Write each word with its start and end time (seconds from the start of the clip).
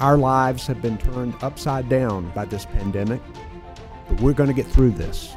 Our 0.00 0.16
lives 0.16 0.64
have 0.68 0.80
been 0.80 0.96
turned 0.96 1.34
upside 1.42 1.88
down 1.88 2.30
by 2.30 2.44
this 2.44 2.64
pandemic, 2.64 3.20
but 4.08 4.20
we're 4.20 4.32
going 4.32 4.46
to 4.46 4.54
get 4.54 4.64
through 4.64 4.92
this. 4.92 5.34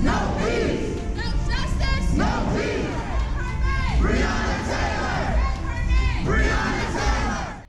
No 0.00 0.34
peace! 0.38 0.96
No 1.14 1.24
justice! 1.46 2.14
No 2.14 2.52
peace! 2.56 2.86
Breonna 4.00 4.64
Taylor! 4.64 5.36
Breonna 6.24 6.92
Taylor! 6.94 7.64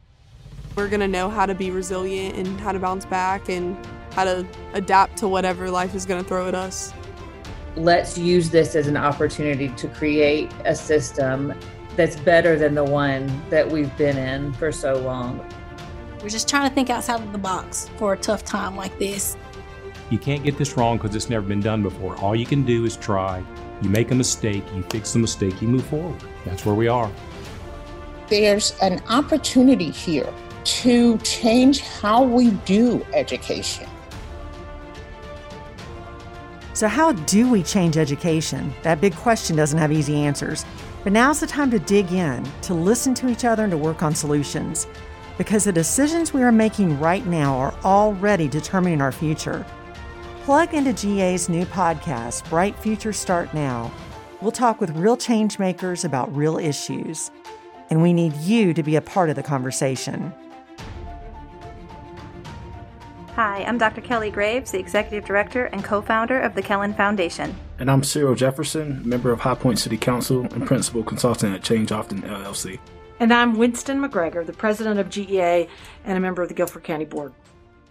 We're 0.78 0.88
going 0.88 1.02
to 1.02 1.10
know 1.10 1.30
how 1.30 1.46
to 1.46 1.54
be 1.54 1.72
resilient 1.72 2.38
and 2.38 2.58
how 2.62 2.72
to 2.72 2.80
bounce 2.80 3.06
back 3.06 3.50
and 3.50 3.78
how 4.14 4.24
to 4.24 4.48
adapt 4.72 5.18
to 5.18 5.28
whatever 5.28 5.70
life 5.70 5.94
is 5.94 6.06
going 6.06 6.24
to 6.24 6.28
throw 6.28 6.48
at 6.48 6.56
us. 6.56 6.94
Let's 7.76 8.18
use 8.18 8.50
this 8.50 8.76
as 8.78 8.88
an 8.88 8.96
opportunity 8.96 9.68
to 9.68 9.90
create 9.90 10.54
a 10.64 10.74
system 10.74 11.54
that's 11.98 12.16
better 12.16 12.58
than 12.58 12.76
the 12.76 12.84
one 12.86 13.30
that 13.50 13.70
we've 13.70 13.96
been 13.98 14.18
in 14.18 14.54
for 14.54 14.72
so 14.72 14.98
long. 15.00 15.46
We're 16.26 16.30
just 16.30 16.50
trying 16.50 16.68
to 16.68 16.74
think 16.74 16.90
outside 16.90 17.22
of 17.22 17.32
the 17.32 17.38
box 17.38 17.88
for 17.98 18.14
a 18.14 18.18
tough 18.18 18.44
time 18.44 18.76
like 18.76 18.98
this. 18.98 19.38
You 20.10 20.18
can't 20.18 20.44
get 20.44 20.58
this 20.58 20.76
wrong 20.76 20.98
because 20.98 21.16
it's 21.16 21.30
never 21.30 21.46
been 21.46 21.60
done 21.60 21.84
before. 21.84 22.18
All 22.18 22.36
you 22.36 22.48
can 22.48 22.66
do 22.66 22.84
is 22.84 22.98
try. 22.98 23.44
You 23.84 23.90
make 23.90 24.10
a 24.10 24.16
mistake, 24.16 24.64
you 24.74 24.82
fix 24.90 25.14
the 25.14 25.20
mistake, 25.20 25.62
you 25.62 25.68
move 25.68 25.86
forward. 25.86 26.20
That's 26.44 26.66
where 26.66 26.74
we 26.74 26.88
are. 26.88 27.12
There's 28.28 28.76
an 28.82 29.04
opportunity 29.08 29.92
here 29.92 30.34
to 30.64 31.20
change 31.20 31.82
how 31.82 32.24
we 32.24 32.50
do 32.66 33.06
education. 33.14 33.88
So, 36.74 36.88
how 36.88 37.12
do 37.12 37.52
we 37.52 37.62
change 37.62 37.98
education? 37.98 38.74
That 38.82 39.00
big 39.00 39.14
question 39.14 39.56
doesn't 39.56 39.78
have 39.78 39.92
easy 39.92 40.16
answers. 40.16 40.66
But 41.04 41.14
now's 41.14 41.40
the 41.40 41.46
time 41.46 41.70
to 41.70 41.78
dig 41.78 42.12
in, 42.12 42.44
to 42.64 42.74
listen 42.74 43.14
to 43.14 43.30
each 43.30 43.46
other, 43.46 43.62
and 43.62 43.70
to 43.70 43.78
work 43.78 44.02
on 44.02 44.16
solutions 44.16 44.88
because 45.38 45.66
the 45.66 45.72
decisions 45.72 46.34
we 46.34 46.44
are 46.44 46.52
making 46.52 47.00
right 47.00 47.26
now 47.26 47.58
are 47.58 47.74
already 47.84 48.48
determining 48.48 49.02
our 49.02 49.12
future. 49.12 49.66
Plug 50.44 50.74
into 50.74 50.94
GA's 50.94 51.50
new 51.50 51.66
podcast, 51.66 52.48
Bright 52.50 52.78
Future 52.78 53.14
Start 53.14 53.54
Now. 53.54 53.92
We'll 54.42 54.52
talk 54.52 54.80
with 54.80 54.92
real 54.92 55.18
change 55.18 55.60
makers 55.60 56.06
about 56.06 56.34
real 56.36 56.58
issues, 56.58 57.32
and 57.90 58.02
we 58.02 58.14
need 58.14 58.34
you 58.36 58.74
to 58.74 58.84
be 58.84 58.96
a 58.96 59.02
part 59.02 59.30
of 59.30 59.36
the 59.36 59.44
conversation. 59.44 60.34
Hi, 63.36 63.66
I'm 63.66 63.78
Dr. 63.78 64.00
Kelly 64.00 64.32
Graves, 64.32 64.72
the 64.72 64.80
Executive 64.80 65.26
Director 65.26 65.66
and 65.66 65.84
co 65.84 66.02
founder 66.02 66.40
of 66.40 66.56
the 66.56 66.62
Kellin 66.62 66.94
Foundation. 66.94 67.54
And 67.80 67.92
I'm 67.92 68.02
Cyril 68.02 68.34
Jefferson, 68.34 69.02
member 69.04 69.32
of 69.32 69.42
High 69.42 69.56
Point 69.56 69.80
City 69.80 69.98
Council 69.98 70.44
and 70.44 70.66
principal 70.66 71.04
consultant 71.04 71.54
at 71.54 71.62
Change 71.62 71.92
Often 71.92 72.22
LLC. 72.22 72.80
And 73.18 73.34
I'm 73.34 73.58
Winston 73.58 74.02
McGregor, 74.02 74.46
the 74.46 74.52
president 74.52 75.00
of 75.00 75.08
GEA 75.08 75.70
and 76.04 76.18
a 76.18 76.20
member 76.22 76.42
of 76.42 76.50
the 76.50 76.54
Guilford 76.54 76.84
County 76.84 77.06
Board. 77.06 77.34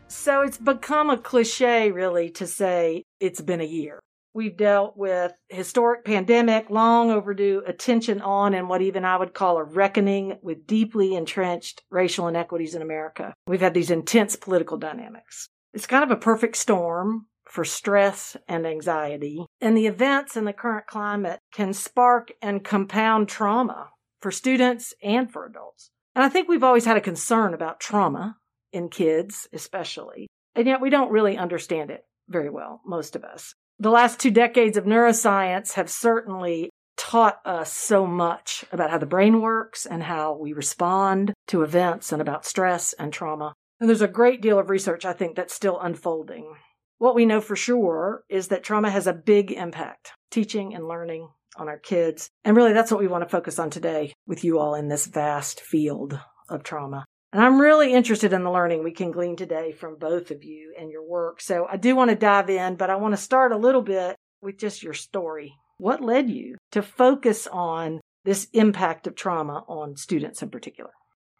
So 0.06 0.42
it's 0.42 0.58
become 0.58 1.08
a 1.08 1.16
cliche, 1.16 1.90
really, 1.90 2.28
to 2.32 2.46
say 2.46 3.04
it's 3.20 3.40
been 3.40 3.62
a 3.62 3.64
year. 3.64 4.00
We've 4.34 4.56
dealt 4.56 4.98
with 4.98 5.32
historic 5.48 6.04
pandemic, 6.04 6.68
long 6.68 7.10
overdue 7.10 7.62
attention 7.66 8.20
on, 8.20 8.52
and 8.52 8.68
what 8.68 8.82
even 8.82 9.06
I 9.06 9.16
would 9.16 9.32
call 9.32 9.56
a 9.56 9.64
reckoning 9.64 10.36
with 10.42 10.66
deeply 10.66 11.14
entrenched 11.14 11.82
racial 11.90 12.28
inequities 12.28 12.74
in 12.74 12.82
America. 12.82 13.32
We've 13.46 13.62
had 13.62 13.72
these 13.72 13.90
intense 13.90 14.36
political 14.36 14.76
dynamics. 14.76 15.48
It's 15.72 15.86
kind 15.86 16.04
of 16.04 16.10
a 16.10 16.20
perfect 16.20 16.56
storm 16.56 17.28
for 17.48 17.64
stress 17.64 18.36
and 18.46 18.66
anxiety. 18.66 19.46
And 19.60 19.74
the 19.74 19.86
events 19.86 20.36
in 20.36 20.44
the 20.44 20.52
current 20.52 20.86
climate 20.86 21.38
can 21.52 21.72
spark 21.72 22.30
and 22.42 22.62
compound 22.62 23.28
trauma 23.28 23.88
for 24.24 24.30
students 24.30 24.94
and 25.02 25.30
for 25.30 25.44
adults. 25.44 25.90
And 26.14 26.24
I 26.24 26.30
think 26.30 26.48
we've 26.48 26.64
always 26.64 26.86
had 26.86 26.96
a 26.96 27.02
concern 27.02 27.52
about 27.52 27.78
trauma 27.78 28.38
in 28.72 28.88
kids, 28.88 29.46
especially. 29.52 30.28
And 30.54 30.66
yet 30.66 30.80
we 30.80 30.88
don't 30.88 31.10
really 31.10 31.36
understand 31.36 31.90
it 31.90 32.06
very 32.30 32.48
well, 32.48 32.80
most 32.86 33.16
of 33.16 33.22
us. 33.22 33.54
The 33.78 33.90
last 33.90 34.18
two 34.18 34.30
decades 34.30 34.78
of 34.78 34.86
neuroscience 34.86 35.74
have 35.74 35.90
certainly 35.90 36.70
taught 36.96 37.38
us 37.44 37.70
so 37.70 38.06
much 38.06 38.64
about 38.72 38.90
how 38.90 38.96
the 38.96 39.04
brain 39.04 39.42
works 39.42 39.84
and 39.84 40.02
how 40.02 40.38
we 40.38 40.54
respond 40.54 41.34
to 41.48 41.60
events 41.60 42.10
and 42.10 42.22
about 42.22 42.46
stress 42.46 42.94
and 42.94 43.12
trauma. 43.12 43.52
And 43.78 43.90
there's 43.90 44.00
a 44.00 44.08
great 44.08 44.40
deal 44.40 44.58
of 44.58 44.70
research, 44.70 45.04
I 45.04 45.12
think, 45.12 45.36
that's 45.36 45.52
still 45.52 45.78
unfolding. 45.78 46.54
What 46.96 47.14
we 47.14 47.26
know 47.26 47.42
for 47.42 47.56
sure 47.56 48.24
is 48.30 48.48
that 48.48 48.64
trauma 48.64 48.88
has 48.88 49.06
a 49.06 49.12
big 49.12 49.52
impact, 49.52 50.12
teaching 50.30 50.74
and 50.74 50.88
learning 50.88 51.28
on 51.56 51.68
our 51.68 51.78
kids. 51.78 52.30
And 52.44 52.56
really, 52.56 52.72
that's 52.72 52.90
what 52.90 53.00
we 53.00 53.06
want 53.06 53.24
to 53.24 53.28
focus 53.28 53.58
on 53.58 53.70
today 53.70 54.12
with 54.26 54.44
you 54.44 54.58
all 54.58 54.74
in 54.74 54.88
this 54.88 55.06
vast 55.06 55.60
field 55.60 56.18
of 56.48 56.62
trauma. 56.62 57.04
And 57.32 57.42
I'm 57.42 57.60
really 57.60 57.92
interested 57.92 58.32
in 58.32 58.44
the 58.44 58.50
learning 58.50 58.84
we 58.84 58.92
can 58.92 59.10
glean 59.10 59.34
today 59.34 59.72
from 59.72 59.96
both 59.98 60.30
of 60.30 60.44
you 60.44 60.72
and 60.78 60.90
your 60.90 61.02
work. 61.02 61.40
So 61.40 61.66
I 61.68 61.76
do 61.76 61.96
want 61.96 62.10
to 62.10 62.16
dive 62.16 62.48
in, 62.48 62.76
but 62.76 62.90
I 62.90 62.96
want 62.96 63.12
to 63.12 63.20
start 63.20 63.50
a 63.50 63.56
little 63.56 63.82
bit 63.82 64.16
with 64.40 64.58
just 64.58 64.84
your 64.84 64.94
story. 64.94 65.52
What 65.78 66.00
led 66.00 66.30
you 66.30 66.56
to 66.70 66.80
focus 66.80 67.48
on 67.48 68.00
this 68.24 68.46
impact 68.52 69.08
of 69.08 69.16
trauma 69.16 69.64
on 69.66 69.96
students 69.96 70.42
in 70.42 70.50
particular? 70.50 70.90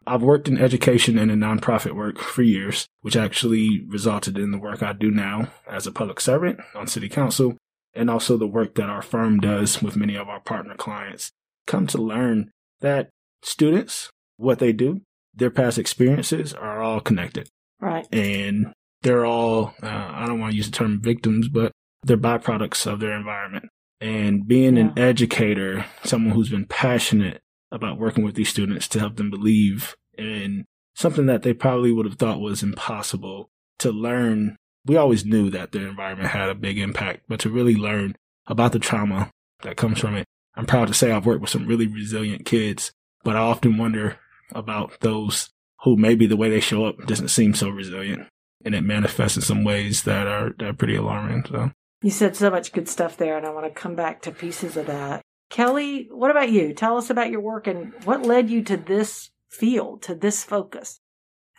I've 0.05 0.21
worked 0.21 0.47
in 0.47 0.57
education 0.57 1.17
and 1.17 1.31
in 1.31 1.39
nonprofit 1.39 1.95
work 1.95 2.19
for 2.19 2.43
years, 2.43 2.85
which 3.01 3.15
actually 3.15 3.83
resulted 3.87 4.37
in 4.37 4.51
the 4.51 4.59
work 4.59 4.83
I 4.83 4.93
do 4.93 5.09
now 5.09 5.47
as 5.67 5.87
a 5.87 5.91
public 5.91 6.19
servant 6.19 6.59
on 6.75 6.87
city 6.87 7.09
council 7.09 7.57
and 7.95 8.09
also 8.09 8.37
the 8.37 8.47
work 8.47 8.75
that 8.75 8.89
our 8.89 9.01
firm 9.01 9.39
does 9.39 9.81
with 9.81 9.95
many 9.95 10.15
of 10.15 10.27
our 10.27 10.39
partner 10.39 10.75
clients, 10.75 11.31
come 11.65 11.87
to 11.87 11.97
learn 11.97 12.51
that 12.81 13.09
students, 13.41 14.09
what 14.37 14.59
they 14.59 14.73
do, 14.73 15.01
their 15.33 15.49
past 15.49 15.77
experiences 15.77 16.53
are 16.53 16.81
all 16.81 16.99
connected. 16.99 17.47
Right. 17.79 18.07
And 18.11 18.73
they're 19.01 19.25
all, 19.25 19.73
uh, 19.81 19.87
I 20.13 20.25
don't 20.27 20.39
want 20.39 20.51
to 20.51 20.57
use 20.57 20.69
the 20.69 20.75
term 20.75 21.01
victims, 21.01 21.47
but 21.49 21.71
they're 22.03 22.17
byproducts 22.17 22.85
of 22.91 22.99
their 22.99 23.13
environment. 23.13 23.65
And 24.01 24.47
being 24.47 24.75
yeah. 24.77 24.83
an 24.83 24.99
educator, 24.99 25.85
someone 26.03 26.33
who's 26.33 26.49
been 26.49 26.65
passionate 26.65 27.41
about 27.71 27.99
working 27.99 28.23
with 28.23 28.35
these 28.35 28.49
students 28.49 28.87
to 28.89 28.99
help 28.99 29.15
them 29.15 29.29
believe 29.29 29.95
in 30.17 30.65
something 30.95 31.25
that 31.25 31.43
they 31.43 31.53
probably 31.53 31.91
would 31.91 32.05
have 32.05 32.17
thought 32.17 32.39
was 32.39 32.63
impossible 32.63 33.49
to 33.79 33.91
learn 33.91 34.55
we 34.85 34.97
always 34.97 35.25
knew 35.25 35.49
that 35.49 35.71
the 35.71 35.85
environment 35.85 36.29
had 36.29 36.49
a 36.49 36.55
big 36.55 36.77
impact, 36.77 37.23
but 37.27 37.39
to 37.41 37.49
really 37.49 37.75
learn 37.75 38.15
about 38.47 38.71
the 38.71 38.79
trauma 38.79 39.31
that 39.61 39.77
comes 39.77 39.99
from 39.99 40.15
it, 40.15 40.25
I'm 40.55 40.65
proud 40.65 40.87
to 40.87 40.93
say 40.93 41.11
I've 41.11 41.25
worked 41.25 41.41
with 41.41 41.49
some 41.49 41.67
really 41.67 41.87
resilient 41.87 42.45
kids, 42.45 42.91
but 43.23 43.35
I 43.35 43.39
often 43.39 43.77
wonder 43.77 44.17
about 44.51 44.99
those 45.01 45.49
who 45.83 45.97
maybe 45.97 46.27
the 46.27 46.37
way 46.37 46.49
they 46.49 46.59
show 46.59 46.85
up 46.85 47.05
doesn't 47.05 47.29
seem 47.29 47.53
so 47.53 47.69
resilient 47.69 48.27
and 48.63 48.73
it 48.73 48.81
manifests 48.81 49.37
in 49.37 49.43
some 49.43 49.63
ways 49.63 50.03
that 50.03 50.27
are, 50.27 50.51
that 50.57 50.67
are 50.67 50.73
pretty 50.73 50.95
alarming. 50.95 51.45
So 51.47 51.71
you 52.01 52.09
said 52.09 52.35
so 52.35 52.49
much 52.49 52.71
good 52.71 52.89
stuff 52.89 53.17
there, 53.17 53.37
and 53.37 53.45
I 53.45 53.51
want 53.51 53.65
to 53.65 53.71
come 53.71 53.95
back 53.95 54.21
to 54.23 54.31
pieces 54.31 54.77
of 54.77 54.87
that. 54.87 55.21
Kelly, 55.49 56.07
what 56.11 56.31
about 56.31 56.49
you? 56.49 56.73
Tell 56.73 56.97
us 56.97 57.09
about 57.09 57.29
your 57.29 57.41
work 57.41 57.67
and 57.67 57.93
what 58.03 58.23
led 58.23 58.49
you 58.49 58.63
to 58.63 58.77
this 58.77 59.29
field, 59.49 60.01
to 60.03 60.15
this 60.15 60.43
focus. 60.43 60.99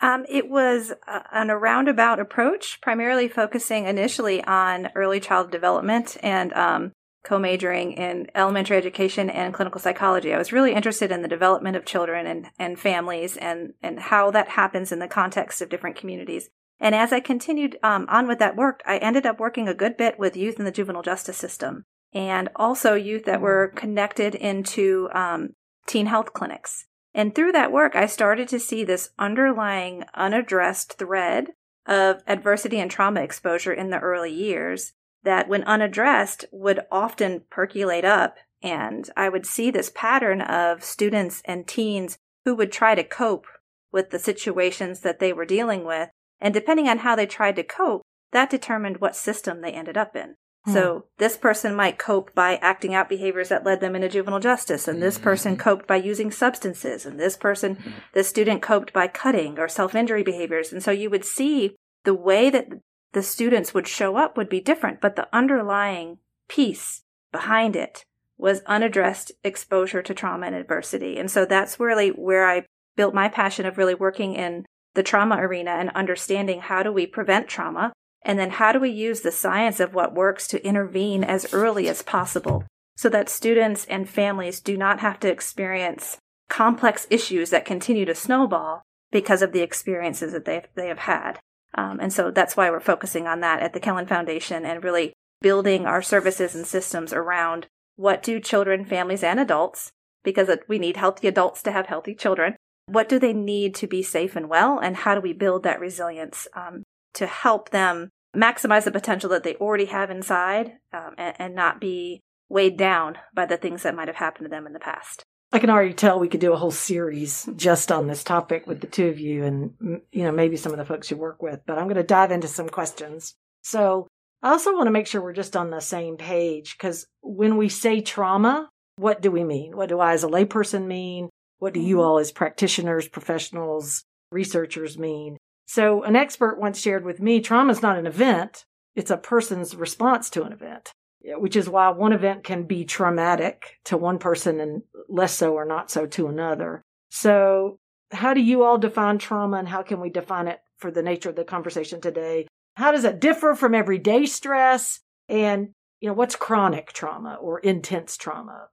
Um, 0.01 0.25
it 0.29 0.49
was 0.49 0.93
a, 1.07 1.23
an 1.31 1.49
roundabout 1.49 2.19
approach, 2.19 2.79
primarily 2.81 3.27
focusing 3.27 3.85
initially 3.85 4.43
on 4.43 4.89
early 4.95 5.19
child 5.19 5.51
development 5.51 6.17
and 6.21 6.53
um, 6.53 6.91
co-majoring 7.23 7.93
in 7.93 8.27
elementary 8.35 8.77
education 8.77 9.29
and 9.29 9.53
clinical 9.53 9.81
psychology. 9.81 10.33
I 10.33 10.37
was 10.37 10.53
really 10.53 10.73
interested 10.73 11.11
in 11.11 11.23
the 11.23 11.27
development 11.27 11.75
of 11.75 11.85
children 11.85 12.25
and, 12.27 12.47
and 12.57 12.79
families 12.79 13.35
and, 13.37 13.73
and 13.81 13.99
how 13.99 14.31
that 14.31 14.49
happens 14.49 14.91
in 14.91 14.99
the 14.99 15.07
context 15.07 15.61
of 15.61 15.69
different 15.69 15.95
communities. 15.95 16.49
And 16.79 16.93
as 16.93 17.11
I 17.11 17.19
continued 17.19 17.77
um, 17.81 18.05
on 18.07 18.27
with 18.27 18.39
that 18.39 18.55
work, 18.55 18.81
I 18.85 18.97
ended 18.99 19.25
up 19.25 19.39
working 19.39 19.67
a 19.67 19.73
good 19.73 19.97
bit 19.97 20.19
with 20.19 20.37
youth 20.37 20.59
in 20.59 20.65
the 20.65 20.71
juvenile 20.71 21.01
justice 21.01 21.37
system 21.37 21.85
and 22.13 22.49
also 22.55 22.93
youth 22.93 23.25
that 23.25 23.41
were 23.41 23.73
connected 23.75 24.35
into 24.35 25.09
um, 25.13 25.49
teen 25.85 26.05
health 26.05 26.33
clinics. 26.33 26.85
And 27.17 27.33
through 27.33 27.53
that 27.53 27.71
work, 27.71 27.95
I 27.95 28.05
started 28.05 28.47
to 28.49 28.59
see 28.59 28.83
this 28.83 29.09
underlying 29.17 30.03
unaddressed 30.13 30.99
thread 30.99 31.47
of 31.87 32.21
adversity 32.27 32.79
and 32.79 32.91
trauma 32.91 33.21
exposure 33.21 33.73
in 33.73 33.89
the 33.89 33.97
early 33.97 34.31
years 34.31 34.93
that, 35.23 35.47
when 35.47 35.63
unaddressed, 35.63 36.45
would 36.51 36.81
often 36.91 37.41
percolate 37.49 38.05
up. 38.05 38.37
And 38.61 39.09
I 39.17 39.29
would 39.29 39.47
see 39.47 39.71
this 39.71 39.91
pattern 39.95 40.41
of 40.41 40.83
students 40.83 41.41
and 41.45 41.67
teens 41.67 42.19
who 42.45 42.53
would 42.53 42.71
try 42.71 42.93
to 42.93 43.03
cope 43.03 43.47
with 43.91 44.11
the 44.11 44.19
situations 44.19 44.99
that 44.99 45.17
they 45.17 45.33
were 45.33 45.45
dealing 45.45 45.85
with. 45.85 46.09
And 46.39 46.53
depending 46.53 46.87
on 46.87 46.99
how 46.99 47.15
they 47.15 47.25
tried 47.25 47.55
to 47.55 47.63
cope, 47.63 48.03
that 48.31 48.51
determined 48.51 49.01
what 49.01 49.15
system 49.15 49.61
they 49.61 49.71
ended 49.71 49.97
up 49.97 50.15
in. 50.15 50.35
So 50.73 50.93
hmm. 50.93 50.99
this 51.17 51.37
person 51.37 51.75
might 51.75 51.97
cope 51.97 52.33
by 52.35 52.57
acting 52.57 52.93
out 52.93 53.09
behaviors 53.09 53.49
that 53.49 53.65
led 53.65 53.79
them 53.79 53.95
into 53.95 54.09
juvenile 54.09 54.39
justice, 54.39 54.87
and 54.87 55.01
this 55.01 55.17
person 55.17 55.53
mm-hmm. 55.53 55.61
coped 55.61 55.87
by 55.87 55.95
using 55.95 56.31
substances, 56.31 57.05
and 57.05 57.19
this 57.19 57.37
person, 57.37 57.77
mm-hmm. 57.77 57.91
this 58.13 58.27
student 58.27 58.61
coped 58.61 58.91
by 58.91 59.07
cutting 59.07 59.57
or 59.59 59.67
self 59.67 59.95
injury 59.95 60.23
behaviors. 60.23 60.73
And 60.73 60.83
so 60.83 60.91
you 60.91 61.09
would 61.09 61.25
see 61.25 61.75
the 62.03 62.13
way 62.13 62.49
that 62.49 62.67
the 63.13 63.23
students 63.23 63.73
would 63.73 63.87
show 63.87 64.17
up 64.17 64.37
would 64.37 64.49
be 64.49 64.59
different, 64.59 65.01
but 65.01 65.15
the 65.15 65.27
underlying 65.33 66.17
piece 66.47 67.03
behind 67.31 67.75
it 67.75 68.03
was 68.37 68.61
unaddressed 68.65 69.31
exposure 69.43 70.01
to 70.01 70.13
trauma 70.13 70.47
and 70.47 70.55
adversity. 70.55 71.17
And 71.17 71.29
so 71.31 71.45
that's 71.45 71.79
really 71.79 72.09
where 72.09 72.47
I 72.47 72.65
built 72.95 73.13
my 73.13 73.29
passion 73.29 73.65
of 73.65 73.77
really 73.77 73.95
working 73.95 74.35
in 74.35 74.65
the 74.93 75.03
trauma 75.03 75.37
arena 75.37 75.71
and 75.71 75.89
understanding 75.91 76.59
how 76.59 76.83
do 76.83 76.91
we 76.91 77.05
prevent 77.05 77.47
trauma 77.47 77.93
and 78.27 78.37
then 78.37 78.51
how 78.51 78.73
do 78.73 78.79
we 78.79 78.89
use 78.89 79.21
the 79.21 79.31
science 79.31 79.79
of 79.79 79.93
what 79.93 80.13
works 80.13 80.47
to 80.49 80.63
intervene 80.67 81.23
as 81.23 81.53
early 81.53 81.87
as 81.87 82.01
possible 82.01 82.65
so 82.97 83.07
that 83.07 83.29
students 83.29 83.85
and 83.85 84.09
families 84.09 84.59
do 84.59 84.75
not 84.75 84.99
have 84.99 85.17
to 85.21 85.31
experience 85.31 86.17
complex 86.49 87.07
issues 87.09 87.51
that 87.51 87.63
continue 87.63 88.03
to 88.03 88.13
snowball 88.13 88.81
because 89.11 89.41
of 89.41 89.53
the 89.53 89.61
experiences 89.61 90.33
that 90.33 90.43
they 90.43 90.63
they 90.75 90.89
have 90.89 90.99
had. 90.99 91.39
Um, 91.75 91.99
and 92.01 92.11
so 92.11 92.29
that's 92.29 92.57
why 92.57 92.69
we're 92.69 92.81
focusing 92.81 93.27
on 93.27 93.39
that 93.39 93.61
at 93.61 93.73
the 93.73 93.79
Kellin 93.79 94.07
Foundation 94.07 94.65
and 94.65 94.83
really 94.83 95.13
building 95.41 95.85
our 95.85 96.01
services 96.01 96.53
and 96.53 96.67
systems 96.67 97.13
around 97.13 97.67
what 97.95 98.23
do 98.23 98.39
children, 98.39 98.83
families, 98.83 99.23
and 99.23 99.39
adults, 99.39 99.91
because 100.23 100.49
we 100.67 100.79
need 100.79 100.97
healthy 100.97 101.27
adults 101.27 101.63
to 101.63 101.71
have 101.71 101.85
healthy 101.85 102.13
children, 102.13 102.55
what 102.87 103.07
do 103.07 103.19
they 103.19 103.33
need 103.33 103.73
to 103.75 103.87
be 103.87 104.03
safe 104.03 104.35
and 104.35 104.49
well, 104.49 104.79
and 104.79 104.97
how 104.97 105.15
do 105.15 105.21
we 105.21 105.33
build 105.33 105.63
that 105.63 105.79
resilience 105.79 106.47
um, 106.53 106.83
to 107.13 107.27
help 107.27 107.69
them 107.69 108.09
maximize 108.35 108.83
the 108.83 108.91
potential 108.91 109.29
that 109.29 109.43
they 109.43 109.55
already 109.55 109.85
have 109.85 110.09
inside 110.09 110.73
um, 110.93 111.13
and, 111.17 111.35
and 111.39 111.55
not 111.55 111.81
be 111.81 112.21
weighed 112.49 112.77
down 112.77 113.17
by 113.33 113.45
the 113.45 113.57
things 113.57 113.83
that 113.83 113.95
might 113.95 114.07
have 114.07 114.17
happened 114.17 114.45
to 114.45 114.49
them 114.49 114.65
in 114.65 114.73
the 114.73 114.79
past. 114.79 115.23
I 115.51 115.59
can 115.59 115.69
already 115.69 115.93
tell 115.93 116.19
we 116.19 116.27
could 116.27 116.41
do 116.41 116.53
a 116.53 116.57
whole 116.57 116.71
series 116.71 117.47
just 117.55 117.91
on 117.91 118.07
this 118.07 118.23
topic 118.23 118.67
with 118.67 118.81
the 118.81 118.87
two 118.87 119.07
of 119.07 119.19
you 119.19 119.45
and 119.45 120.01
you 120.11 120.23
know 120.23 120.31
maybe 120.31 120.57
some 120.57 120.73
of 120.73 120.77
the 120.77 120.85
folks 120.85 121.09
you 121.09 121.17
work 121.17 121.41
with, 121.41 121.61
but 121.65 121.77
I'm 121.77 121.85
going 121.85 121.95
to 121.95 122.03
dive 122.03 122.31
into 122.31 122.47
some 122.47 122.67
questions. 122.67 123.33
So, 123.63 124.07
I 124.43 124.49
also 124.49 124.73
want 124.73 124.87
to 124.87 124.91
make 124.91 125.07
sure 125.07 125.21
we're 125.21 125.33
just 125.33 125.55
on 125.55 125.71
the 125.71 125.79
same 125.79 126.17
page 126.17 126.77
cuz 126.77 127.07
when 127.21 127.57
we 127.57 127.69
say 127.69 128.01
trauma, 128.01 128.69
what 128.97 129.21
do 129.21 129.31
we 129.31 129.43
mean? 129.43 129.75
What 129.75 129.89
do 129.89 129.99
I 129.99 130.13
as 130.13 130.23
a 130.23 130.27
layperson 130.27 130.85
mean? 130.85 131.29
What 131.59 131.73
do 131.73 131.79
you 131.79 131.97
mm-hmm. 131.97 132.05
all 132.05 132.19
as 132.19 132.31
practitioners, 132.31 133.07
professionals, 133.07 134.03
researchers 134.31 134.97
mean? 134.97 135.37
So, 135.67 136.03
an 136.03 136.15
expert 136.15 136.59
once 136.59 136.79
shared 136.79 137.05
with 137.05 137.21
me, 137.21 137.41
trauma 137.41 137.71
is 137.71 137.81
not 137.81 137.97
an 137.97 138.07
event, 138.07 138.65
it's 138.95 139.11
a 139.11 139.17
person's 139.17 139.75
response 139.75 140.29
to 140.31 140.43
an 140.43 140.53
event 140.53 140.91
which 141.35 141.55
is 141.55 141.69
why 141.69 141.89
one 141.89 142.13
event 142.13 142.43
can 142.43 142.63
be 142.63 142.85
traumatic 142.85 143.77
to 143.85 143.97
one 143.97 144.19
person 144.19 144.59
and 144.59 144.83
less 145.09 145.33
so 145.33 145.53
or 145.53 145.65
not 145.65 145.91
so 145.91 146.05
to 146.05 146.27
another. 146.27 146.81
So, 147.09 147.77
how 148.11 148.33
do 148.33 148.41
you 148.41 148.63
all 148.63 148.77
define 148.77 149.17
trauma 149.17 149.57
and 149.57 149.67
how 149.67 149.83
can 149.83 149.99
we 149.99 150.09
define 150.09 150.47
it 150.47 150.59
for 150.77 150.91
the 150.91 151.01
nature 151.01 151.29
of 151.29 151.35
the 151.35 151.43
conversation 151.43 151.99
today? 151.99 152.47
How 152.75 152.91
does 152.91 153.03
it 153.03 153.19
differ 153.19 153.55
from 153.55 153.75
everyday 153.75 154.25
stress? 154.25 155.01
And, 155.27 155.69
you 155.99 156.07
know, 156.07 156.13
what's 156.13 156.35
chronic 156.35 156.93
trauma 156.93 157.37
or 157.41 157.59
intense 157.59 158.15
trauma? 158.15 158.69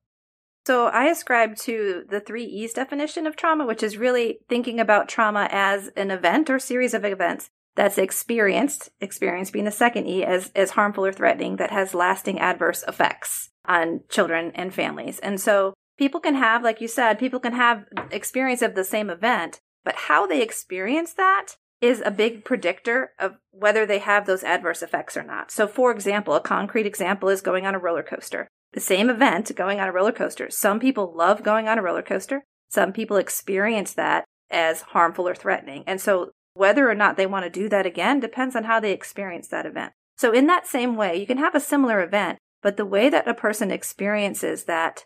So, 0.67 0.87
I 0.87 1.07
ascribe 1.07 1.57
to 1.59 2.05
the 2.09 2.21
three 2.21 2.45
E's 2.45 2.73
definition 2.73 3.27
of 3.27 3.37
trauma, 3.37 3.67
which 3.67 3.83
is 3.83 3.99
really 3.99 4.39
thinking 4.49 4.81
about 4.81 5.09
trauma 5.09 5.49
as 5.51 5.89
an 5.97 6.11
event 6.11 6.49
or 6.49 6.59
series 6.59 6.95
of 6.95 7.05
events 7.05 7.51
that's 7.77 7.99
experienced, 7.99 8.91
experience 9.01 9.51
being 9.51 9.65
the 9.65 9.71
second 9.71 10.07
E, 10.07 10.25
as, 10.25 10.51
as 10.55 10.71
harmful 10.71 11.05
or 11.05 11.13
threatening 11.13 11.57
that 11.57 11.71
has 11.71 11.95
lasting 11.95 12.39
adverse 12.39 12.85
effects 12.87 13.51
on 13.67 14.01
children 14.09 14.53
and 14.55 14.73
families. 14.73 15.19
And 15.19 15.41
so 15.41 15.75
people 15.99 16.21
can 16.21 16.35
have, 16.35 16.63
like 16.63 16.81
you 16.81 16.89
said, 16.89 17.19
people 17.19 17.41
can 17.41 17.53
have 17.53 17.85
experience 18.11 18.63
of 18.63 18.75
the 18.75 18.85
same 18.85 19.11
event, 19.11 19.61
but 19.85 19.95
how 19.97 20.27
they 20.27 20.41
experience 20.41 21.13
that 21.15 21.57
is 21.81 22.03
a 22.05 22.11
big 22.11 22.45
predictor 22.45 23.11
of 23.19 23.37
whether 23.51 23.85
they 23.85 23.99
have 23.99 24.27
those 24.27 24.45
adverse 24.45 24.83
effects 24.83 25.17
or 25.17 25.23
not. 25.23 25.51
So, 25.51 25.67
for 25.67 25.91
example, 25.91 26.35
a 26.35 26.41
concrete 26.41 26.87
example 26.87 27.29
is 27.29 27.43
going 27.43 27.67
on 27.67 27.75
a 27.75 27.79
roller 27.79 28.03
coaster. 28.03 28.49
The 28.75 28.81
same 28.81 29.09
event, 29.09 29.55
going 29.57 29.81
on 29.81 29.89
a 29.89 29.93
roller 29.93 30.13
coaster. 30.13 30.51
Some 30.51 30.81
people 30.81 31.15
love 31.17 31.43
going 31.43 31.69
on 31.69 31.79
a 31.79 31.83
roller 31.83 32.03
coaster. 32.03 32.45
Some 32.69 32.93
people 32.93 33.17
experience 33.17 33.95
that 33.95 34.25
as 34.51 34.83
harmful 34.83 35.29
or 35.29 35.35
threatening. 35.35 35.85
And 35.87 36.01
so 36.01 36.33
whether 36.55 36.89
or 36.89 36.95
not 36.95 37.17
they 37.17 37.27
want 37.27 37.45
to 37.45 37.51
do 37.51 37.69
that 37.69 37.87
again 37.87 38.21
depends 38.21 38.57
on 38.57 38.65
how 38.65 38.81
they 38.81 38.93
experience 38.93 39.49
that 39.49 39.67
event. 39.67 39.93
So, 40.17 40.33
in 40.33 40.47
that 40.47 40.67
same 40.67 40.95
way, 40.95 41.17
you 41.17 41.27
can 41.27 41.39
have 41.39 41.55
a 41.55 41.61
similar 41.61 42.01
event, 42.01 42.39
but 42.63 42.77
the 42.77 42.87
way 42.87 43.09
that 43.11 43.27
a 43.27 43.35
person 43.35 43.73
experiences 43.73 44.65
that 44.65 45.05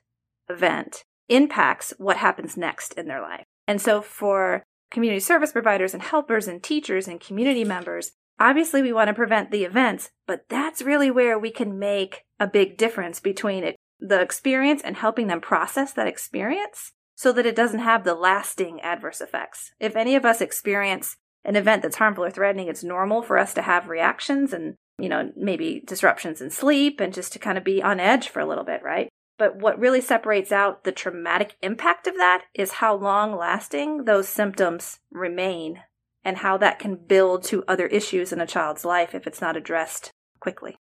event 0.51 1.05
impacts 1.29 1.95
what 1.97 2.19
happens 2.19 2.57
next 2.57 2.93
in 2.95 3.07
their 3.09 3.23
life. 3.23 3.45
And 3.67 3.81
so, 3.81 4.03
for 4.03 4.63
community 4.91 5.21
service 5.21 5.53
providers 5.53 5.95
and 5.95 6.03
helpers 6.03 6.47
and 6.47 6.63
teachers 6.63 7.09
and 7.09 7.21
community 7.21 7.65
members, 7.65 8.13
obviously 8.41 8.83
we 8.83 8.93
want 8.93 9.09
to 9.09 9.15
prevent 9.15 9.51
the 9.51 9.65
events, 9.65 10.11
but 10.27 10.45
that's 10.49 10.83
really 10.83 11.11
where 11.11 11.39
we 11.39 11.51
can 11.51 11.79
make 11.79 12.25
a 12.39 12.47
big 12.47 12.77
difference 12.77 13.21
between 13.21 13.65
it, 13.65 13.77
the 14.01 14.21
experience 14.21 14.83
and 14.83 14.97
helping 14.97 15.27
them 15.27 15.41
process 15.41 15.93
that 15.93 16.07
experience 16.07 16.93
so 17.17 17.33
that 17.33 17.47
it 17.47 17.57
doesn't 17.57 17.81
have 17.81 18.05
the 18.05 18.15
lasting 18.15 18.81
adverse 18.81 19.21
effects. 19.21 19.73
If 19.81 19.97
any 19.97 20.15
of 20.15 20.25
us 20.25 20.41
experience 20.41 21.17
an 21.45 21.57
event 21.57 21.83
that's 21.83 21.97
harmful 21.97 22.25
or 22.25 22.31
threatening, 22.31 22.69
it's 22.69 22.85
normal 22.85 23.23
for 23.23 23.39
us 23.39 23.53
to 23.55 23.63
have 23.63 23.89
reactions 23.89 24.53
and, 24.53 24.75
you 24.99 25.09
know, 25.09 25.33
maybe 25.37 25.83
disruptions 25.85 26.41
in 26.41 26.51
sleep 26.51 27.01
and 27.01 27.13
just 27.13 27.33
to 27.33 27.39
kind 27.39 27.59
of 27.59 27.65
be 27.65 27.83
on 27.83 27.99
edge 27.99 28.29
for 28.29 28.41
a 28.41 28.47
little 28.47 28.65
bit, 28.65 28.83
right? 28.83 29.09
But 29.37 29.57
what 29.57 29.79
really 29.79 30.01
separates 30.01 30.53
out 30.53 30.85
the 30.85 30.93
traumatic 30.93 31.57
impact 31.63 32.07
of 32.07 32.17
that 32.17 32.45
is 32.55 32.73
how 32.73 32.95
long 32.95 33.37
lasting 33.37 34.05
those 34.05 34.29
symptoms 34.29 34.99
remain 35.11 35.83
and 36.29 36.37
how 36.39 36.57
that 36.59 36.79
can 36.79 36.95
build 36.95 37.43
to 37.45 37.65
other 37.67 37.87
issues 37.87 38.33
in 38.33 38.41
a 38.41 38.47
child's 38.47 38.85
life 38.85 39.15
if 39.15 39.27
it's 39.27 39.41
not 39.41 39.57
addressed 39.57 40.11
quickly. 40.41 40.77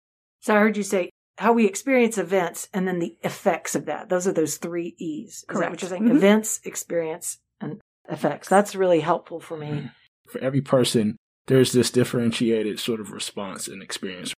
So 0.41 0.57
I 0.57 0.61
heard 0.61 0.77
you 0.77 0.83
say 0.83 1.11
how 1.39 1.53
we 1.53 1.67
experience 1.67 2.17
events 2.17 2.69
and 2.73 2.87
then 2.87 2.99
the 2.99 3.17
effects 3.23 3.75
of 3.75 3.87
that. 3.87 4.09
Those 4.09 4.27
are 4.27 4.33
those 4.33 4.57
three 4.57 4.95
E's. 4.99 5.39
Is 5.39 5.45
Correct. 5.49 5.61
that 5.61 5.71
what 5.71 5.83
you're 5.83 5.89
saying? 5.91 6.05
Mm-hmm. 6.05 6.17
Events, 6.17 6.61
experience, 6.65 7.39
and 7.61 7.81
effects. 8.09 8.49
That's 8.49 8.75
really 8.75 9.01
helpful 9.01 9.41
for 9.41 9.57
me. 9.57 9.67
Mm-hmm 9.67 9.87
for 10.33 10.41
every 10.41 10.61
person, 10.61 11.17
there's 11.47 11.73
this 11.73 11.91
differentiated 11.91 12.81
sort 12.81 13.01
of 13.01 13.13
response 13.13 13.69
and 13.69 13.83
experience. 13.83 14.35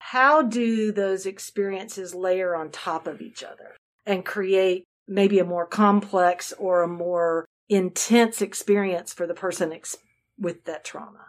How 0.00 0.42
do 0.42 0.92
those 0.92 1.24
experiences 1.24 2.14
layer 2.14 2.54
on 2.54 2.70
top 2.70 3.06
of 3.06 3.22
each 3.22 3.42
other 3.42 3.76
and 4.04 4.24
create 4.24 4.84
maybe 5.08 5.38
a 5.38 5.44
more 5.44 5.66
complex 5.66 6.52
or 6.58 6.82
a 6.82 6.88
more 6.88 7.46
intense 7.68 8.42
experience 8.42 9.14
for 9.14 9.26
the 9.26 9.34
person 9.34 9.72
ex- 9.72 9.96
with 10.42 10.64
that 10.64 10.84
trauma? 10.84 11.26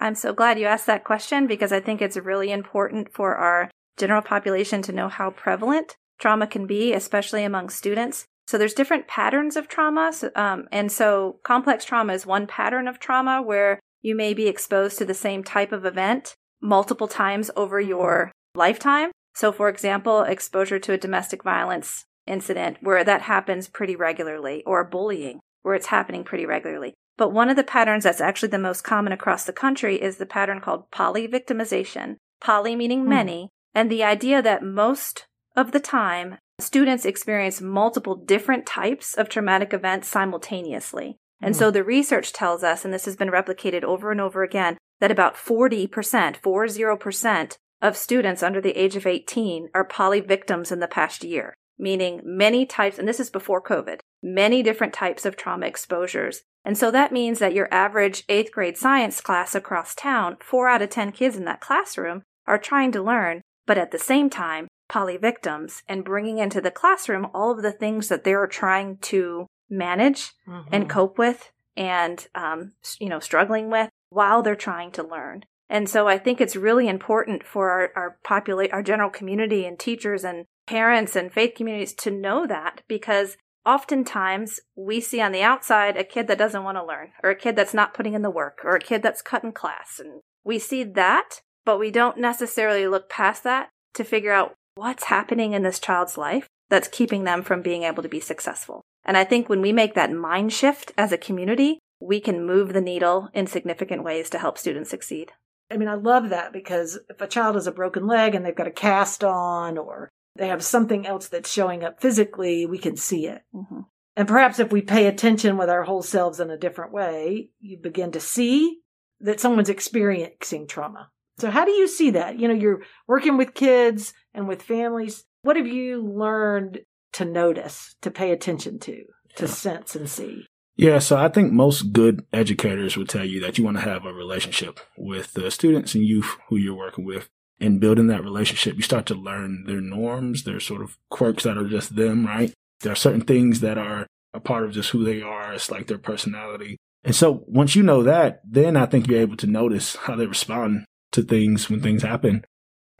I'm 0.00 0.14
so 0.14 0.32
glad 0.32 0.58
you 0.58 0.66
asked 0.66 0.86
that 0.86 1.04
question 1.04 1.46
because 1.46 1.72
I 1.72 1.80
think 1.80 2.02
it's 2.02 2.16
really 2.16 2.50
important 2.50 3.12
for 3.12 3.36
our 3.36 3.70
general 3.96 4.22
population 4.22 4.82
to 4.82 4.92
know 4.92 5.08
how 5.08 5.30
prevalent 5.30 5.96
trauma 6.18 6.46
can 6.46 6.66
be, 6.66 6.92
especially 6.92 7.44
among 7.44 7.70
students. 7.70 8.24
So 8.46 8.58
there's 8.58 8.74
different 8.74 9.08
patterns 9.08 9.56
of 9.56 9.68
trauma. 9.68 10.12
Um, 10.34 10.66
and 10.70 10.90
so 10.90 11.38
complex 11.44 11.84
trauma 11.84 12.12
is 12.12 12.26
one 12.26 12.46
pattern 12.46 12.88
of 12.88 12.98
trauma 12.98 13.40
where 13.40 13.80
you 14.02 14.14
may 14.14 14.34
be 14.34 14.48
exposed 14.48 14.98
to 14.98 15.04
the 15.04 15.14
same 15.14 15.42
type 15.42 15.72
of 15.72 15.86
event 15.86 16.34
multiple 16.60 17.08
times 17.08 17.50
over 17.56 17.80
your 17.80 18.32
lifetime. 18.54 19.10
So, 19.34 19.50
for 19.50 19.68
example, 19.68 20.22
exposure 20.22 20.78
to 20.78 20.92
a 20.92 20.98
domestic 20.98 21.42
violence 21.42 22.04
incident 22.26 22.78
where 22.80 23.04
that 23.04 23.22
happens 23.22 23.68
pretty 23.68 23.96
regularly, 23.96 24.62
or 24.66 24.84
bullying 24.84 25.40
where 25.62 25.74
it's 25.74 25.86
happening 25.86 26.24
pretty 26.24 26.46
regularly. 26.46 26.94
But 27.16 27.32
one 27.32 27.48
of 27.48 27.56
the 27.56 27.64
patterns 27.64 28.04
that's 28.04 28.20
actually 28.20 28.48
the 28.48 28.58
most 28.58 28.82
common 28.82 29.12
across 29.12 29.44
the 29.44 29.52
country 29.52 30.00
is 30.02 30.16
the 30.16 30.26
pattern 30.26 30.60
called 30.60 30.90
polyvictimization. 30.90 32.16
Poly 32.40 32.76
meaning 32.76 33.04
mm. 33.04 33.08
many, 33.08 33.50
and 33.74 33.90
the 33.90 34.04
idea 34.04 34.42
that 34.42 34.64
most 34.64 35.26
of 35.56 35.72
the 35.72 35.80
time 35.80 36.38
Students 36.60 37.04
experience 37.04 37.60
multiple 37.60 38.14
different 38.14 38.64
types 38.64 39.14
of 39.14 39.28
traumatic 39.28 39.72
events 39.72 40.08
simultaneously. 40.08 41.18
And 41.40 41.54
so 41.54 41.70
the 41.70 41.84
research 41.84 42.32
tells 42.32 42.62
us, 42.62 42.84
and 42.84 42.94
this 42.94 43.04
has 43.04 43.16
been 43.16 43.28
replicated 43.28 43.82
over 43.82 44.10
and 44.10 44.20
over 44.20 44.42
again, 44.42 44.78
that 45.00 45.10
about 45.10 45.34
40%, 45.34 45.88
40% 45.88 47.56
of 47.82 47.96
students 47.96 48.42
under 48.42 48.60
the 48.60 48.78
age 48.78 48.96
of 48.96 49.06
18 49.06 49.68
are 49.74 49.84
poly 49.84 50.20
victims 50.20 50.70
in 50.70 50.78
the 50.78 50.88
past 50.88 51.24
year, 51.24 51.52
meaning 51.78 52.20
many 52.24 52.66
types, 52.66 52.98
and 52.98 53.08
this 53.08 53.20
is 53.20 53.30
before 53.30 53.62
COVID, 53.62 54.00
many 54.22 54.62
different 54.62 54.92
types 54.92 55.24
of 55.24 55.36
trauma 55.36 55.66
exposures. 55.66 56.42
And 56.64 56.78
so 56.78 56.90
that 56.90 57.12
means 57.12 57.38
that 57.40 57.54
your 57.54 57.68
average 57.72 58.24
eighth 58.28 58.52
grade 58.52 58.78
science 58.78 59.20
class 59.20 59.54
across 59.54 59.94
town, 59.94 60.36
four 60.40 60.68
out 60.68 60.82
of 60.82 60.90
10 60.90 61.12
kids 61.12 61.36
in 61.36 61.44
that 61.44 61.60
classroom 61.60 62.22
are 62.46 62.58
trying 62.58 62.92
to 62.92 63.02
learn, 63.02 63.42
but 63.66 63.78
at 63.78 63.90
the 63.90 63.98
same 63.98 64.30
time, 64.30 64.68
poly 64.88 65.16
victims 65.16 65.82
and 65.88 66.04
bringing 66.04 66.38
into 66.38 66.60
the 66.60 66.70
classroom 66.70 67.26
all 67.34 67.50
of 67.50 67.62
the 67.62 67.72
things 67.72 68.08
that 68.08 68.24
they're 68.24 68.46
trying 68.46 68.98
to 68.98 69.46
manage 69.70 70.32
mm-hmm. 70.46 70.68
and 70.72 70.88
cope 70.90 71.18
with 71.18 71.50
and 71.76 72.28
um, 72.34 72.72
you 72.98 73.08
know 73.08 73.20
struggling 73.20 73.70
with 73.70 73.88
while 74.10 74.42
they're 74.42 74.54
trying 74.54 74.90
to 74.92 75.02
learn 75.02 75.44
and 75.68 75.88
so 75.88 76.06
i 76.06 76.18
think 76.18 76.40
it's 76.40 76.54
really 76.54 76.86
important 76.86 77.42
for 77.42 77.70
our, 77.70 77.90
our 77.96 78.18
populate 78.22 78.72
our 78.72 78.82
general 78.82 79.10
community 79.10 79.64
and 79.64 79.78
teachers 79.78 80.22
and 80.22 80.44
parents 80.66 81.16
and 81.16 81.32
faith 81.32 81.54
communities 81.56 81.94
to 81.94 82.10
know 82.10 82.46
that 82.46 82.82
because 82.88 83.36
oftentimes 83.66 84.60
we 84.76 85.00
see 85.00 85.20
on 85.20 85.32
the 85.32 85.42
outside 85.42 85.96
a 85.96 86.04
kid 86.04 86.26
that 86.26 86.38
doesn't 86.38 86.64
want 86.64 86.76
to 86.76 86.84
learn 86.84 87.10
or 87.22 87.30
a 87.30 87.36
kid 87.36 87.56
that's 87.56 87.74
not 87.74 87.94
putting 87.94 88.14
in 88.14 88.22
the 88.22 88.30
work 88.30 88.60
or 88.64 88.76
a 88.76 88.80
kid 88.80 89.02
that's 89.02 89.22
cutting 89.22 89.52
class 89.52 89.98
and 89.98 90.20
we 90.44 90.58
see 90.58 90.84
that 90.84 91.40
but 91.64 91.78
we 91.78 91.90
don't 91.90 92.18
necessarily 92.18 92.86
look 92.86 93.08
past 93.08 93.42
that 93.44 93.70
to 93.94 94.04
figure 94.04 94.32
out 94.32 94.54
what's 94.74 95.04
happening 95.04 95.52
in 95.52 95.62
this 95.62 95.78
child's 95.78 96.18
life 96.18 96.48
that's 96.68 96.88
keeping 96.88 97.24
them 97.24 97.42
from 97.42 97.62
being 97.62 97.84
able 97.84 98.02
to 98.02 98.08
be 98.08 98.20
successful. 98.20 98.82
And 99.04 99.16
I 99.16 99.24
think 99.24 99.48
when 99.48 99.60
we 99.60 99.72
make 99.72 99.94
that 99.94 100.12
mind 100.12 100.52
shift 100.52 100.92
as 100.96 101.12
a 101.12 101.18
community, 101.18 101.78
we 102.00 102.20
can 102.20 102.46
move 102.46 102.72
the 102.72 102.80
needle 102.80 103.28
in 103.32 103.46
significant 103.46 104.02
ways 104.02 104.28
to 104.30 104.38
help 104.38 104.58
students 104.58 104.90
succeed. 104.90 105.32
I 105.70 105.76
mean, 105.76 105.88
I 105.88 105.94
love 105.94 106.28
that 106.30 106.52
because 106.52 106.98
if 107.08 107.20
a 107.20 107.26
child 107.26 107.54
has 107.54 107.66
a 107.66 107.72
broken 107.72 108.06
leg 108.06 108.34
and 108.34 108.44
they've 108.44 108.54
got 108.54 108.66
a 108.66 108.72
cast 108.72 109.24
on 109.24 109.78
or 109.78 110.10
they 110.36 110.48
have 110.48 110.64
something 110.64 111.06
else 111.06 111.28
that's 111.28 111.52
showing 111.52 111.84
up 111.84 112.00
physically, 112.00 112.66
we 112.66 112.78
can 112.78 112.96
see 112.96 113.26
it. 113.26 113.42
Mm-hmm. 113.54 113.80
And 114.16 114.28
perhaps 114.28 114.58
if 114.58 114.72
we 114.72 114.80
pay 114.80 115.06
attention 115.06 115.56
with 115.56 115.68
our 115.68 115.82
whole 115.82 116.02
selves 116.02 116.40
in 116.40 116.50
a 116.50 116.58
different 116.58 116.92
way, 116.92 117.50
you 117.60 117.78
begin 117.78 118.12
to 118.12 118.20
see 118.20 118.80
that 119.20 119.40
someone's 119.40 119.68
experiencing 119.68 120.66
trauma. 120.66 121.10
So, 121.38 121.50
how 121.50 121.64
do 121.64 121.72
you 121.72 121.88
see 121.88 122.10
that? 122.10 122.38
You 122.38 122.46
know, 122.46 122.54
you're 122.54 122.82
working 123.08 123.36
with 123.36 123.54
kids 123.54 124.12
and 124.32 124.46
with 124.46 124.62
families. 124.62 125.24
What 125.42 125.56
have 125.56 125.66
you 125.66 126.02
learned 126.02 126.80
to 127.14 127.24
notice, 127.24 127.96
to 128.02 128.10
pay 128.10 128.30
attention 128.30 128.78
to, 128.80 129.02
to 129.36 129.48
sense 129.48 129.96
and 129.96 130.08
see? 130.08 130.46
Yeah, 130.76 130.98
so 130.98 131.16
I 131.16 131.28
think 131.28 131.52
most 131.52 131.92
good 131.92 132.24
educators 132.32 132.96
would 132.96 133.08
tell 133.08 133.24
you 133.24 133.40
that 133.40 133.58
you 133.58 133.64
want 133.64 133.76
to 133.76 133.82
have 133.82 134.04
a 134.04 134.12
relationship 134.12 134.80
with 134.96 135.32
the 135.34 135.50
students 135.50 135.94
and 135.94 136.04
youth 136.04 136.36
who 136.48 136.56
you're 136.56 136.74
working 136.74 137.04
with. 137.04 137.28
And 137.60 137.80
building 137.80 138.08
that 138.08 138.24
relationship, 138.24 138.76
you 138.76 138.82
start 138.82 139.06
to 139.06 139.14
learn 139.14 139.64
their 139.66 139.80
norms, 139.80 140.42
their 140.42 140.60
sort 140.60 140.82
of 140.82 140.98
quirks 141.10 141.44
that 141.44 141.56
are 141.56 141.68
just 141.68 141.94
them, 141.94 142.26
right? 142.26 142.52
There 142.80 142.92
are 142.92 142.96
certain 142.96 143.22
things 143.22 143.60
that 143.60 143.78
are 143.78 144.06
a 144.32 144.40
part 144.40 144.64
of 144.64 144.72
just 144.72 144.90
who 144.90 145.04
they 145.04 145.22
are. 145.22 145.52
It's 145.52 145.70
like 145.70 145.86
their 145.86 145.98
personality. 145.98 146.76
And 147.04 147.14
so 147.14 147.44
once 147.46 147.76
you 147.76 147.82
know 147.82 148.02
that, 148.02 148.40
then 148.44 148.76
I 148.76 148.86
think 148.86 149.06
you're 149.06 149.20
able 149.20 149.36
to 149.36 149.46
notice 149.46 149.94
how 149.94 150.16
they 150.16 150.26
respond 150.26 150.84
to 151.12 151.22
things 151.22 151.70
when 151.70 151.80
things 151.80 152.02
happen. 152.02 152.44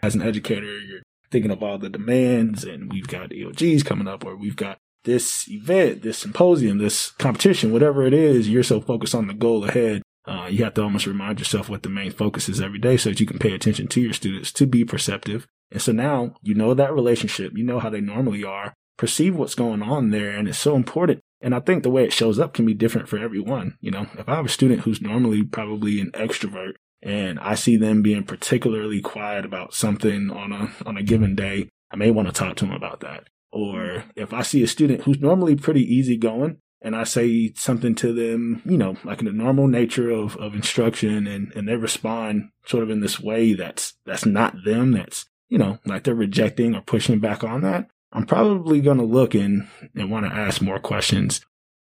As 0.02 0.14
an 0.14 0.22
educator, 0.22 0.78
you're 0.78 1.02
thinking 1.30 1.50
of 1.50 1.62
all 1.62 1.78
the 1.78 1.90
demands 1.90 2.62
and 2.62 2.92
we've 2.92 3.08
got 3.08 3.30
EOGs 3.30 3.84
coming 3.84 4.06
up 4.06 4.24
or 4.24 4.36
we've 4.36 4.56
got 4.56 4.78
this 5.04 5.48
event, 5.48 6.02
this 6.02 6.18
symposium, 6.18 6.78
this 6.78 7.10
competition, 7.12 7.72
whatever 7.72 8.06
it 8.06 8.14
is, 8.14 8.48
you're 8.48 8.62
so 8.62 8.80
focused 8.80 9.14
on 9.14 9.26
the 9.26 9.34
goal 9.34 9.64
ahead. 9.64 10.02
Uh, 10.26 10.48
you 10.50 10.64
have 10.64 10.74
to 10.74 10.82
almost 10.82 11.06
remind 11.06 11.38
yourself 11.38 11.68
what 11.68 11.82
the 11.82 11.88
main 11.88 12.10
focus 12.10 12.48
is 12.48 12.60
every 12.60 12.78
day 12.78 12.96
so 12.96 13.10
that 13.10 13.20
you 13.20 13.26
can 13.26 13.38
pay 13.38 13.52
attention 13.52 13.86
to 13.88 14.00
your 14.00 14.12
students 14.12 14.52
to 14.52 14.66
be 14.66 14.84
perceptive. 14.84 15.46
And 15.70 15.82
so 15.82 15.92
now 15.92 16.34
you 16.42 16.54
know 16.54 16.72
that 16.74 16.94
relationship, 16.94 17.52
you 17.56 17.64
know 17.64 17.78
how 17.78 17.90
they 17.90 18.00
normally 18.00 18.44
are, 18.44 18.74
perceive 18.96 19.34
what's 19.36 19.54
going 19.54 19.82
on 19.82 20.10
there. 20.10 20.30
And 20.30 20.48
it's 20.48 20.58
so 20.58 20.76
important. 20.76 21.20
And 21.40 21.54
I 21.54 21.60
think 21.60 21.82
the 21.82 21.90
way 21.90 22.04
it 22.04 22.12
shows 22.12 22.38
up 22.38 22.54
can 22.54 22.64
be 22.64 22.72
different 22.72 23.08
for 23.08 23.18
everyone. 23.18 23.76
You 23.80 23.90
know, 23.90 24.06
if 24.18 24.28
I 24.28 24.36
have 24.36 24.46
a 24.46 24.50
student 24.50 24.82
who's 24.82 25.02
normally 25.02 25.42
probably 25.44 26.00
an 26.00 26.10
extrovert 26.12 26.74
and 27.02 27.38
I 27.38 27.54
see 27.54 27.76
them 27.76 28.00
being 28.00 28.24
particularly 28.24 29.02
quiet 29.02 29.44
about 29.44 29.74
something 29.74 30.30
on 30.30 30.52
a, 30.52 30.72
on 30.86 30.96
a 30.96 31.02
given 31.02 31.34
day, 31.34 31.68
I 31.90 31.96
may 31.96 32.10
want 32.10 32.28
to 32.28 32.32
talk 32.32 32.56
to 32.56 32.64
them 32.64 32.74
about 32.74 33.00
that. 33.00 33.24
Or 33.52 34.04
if 34.16 34.32
I 34.32 34.42
see 34.42 34.62
a 34.62 34.66
student 34.66 35.02
who's 35.02 35.20
normally 35.20 35.54
pretty 35.54 35.82
easygoing 35.82 36.58
and 36.84 36.94
I 36.94 37.04
say 37.04 37.52
something 37.54 37.94
to 37.96 38.12
them, 38.12 38.60
you 38.66 38.76
know, 38.76 38.96
like 39.04 39.20
in 39.20 39.24
the 39.24 39.32
normal 39.32 39.66
nature 39.66 40.10
of, 40.10 40.36
of 40.36 40.54
instruction 40.54 41.26
and, 41.26 41.50
and 41.56 41.66
they 41.66 41.76
respond 41.76 42.50
sort 42.66 42.82
of 42.82 42.90
in 42.90 43.00
this 43.00 43.18
way 43.18 43.54
that's, 43.54 43.94
that's 44.04 44.26
not 44.26 44.54
them, 44.64 44.92
that's, 44.92 45.24
you 45.48 45.56
know, 45.56 45.78
like 45.86 46.04
they're 46.04 46.14
rejecting 46.14 46.74
or 46.74 46.82
pushing 46.82 47.20
back 47.20 47.42
on 47.42 47.62
that, 47.62 47.88
I'm 48.12 48.26
probably 48.26 48.82
going 48.82 48.98
to 48.98 49.04
look 49.04 49.34
and, 49.34 49.66
and 49.94 50.10
want 50.10 50.26
to 50.26 50.32
ask 50.32 50.60
more 50.60 50.78
questions. 50.78 51.40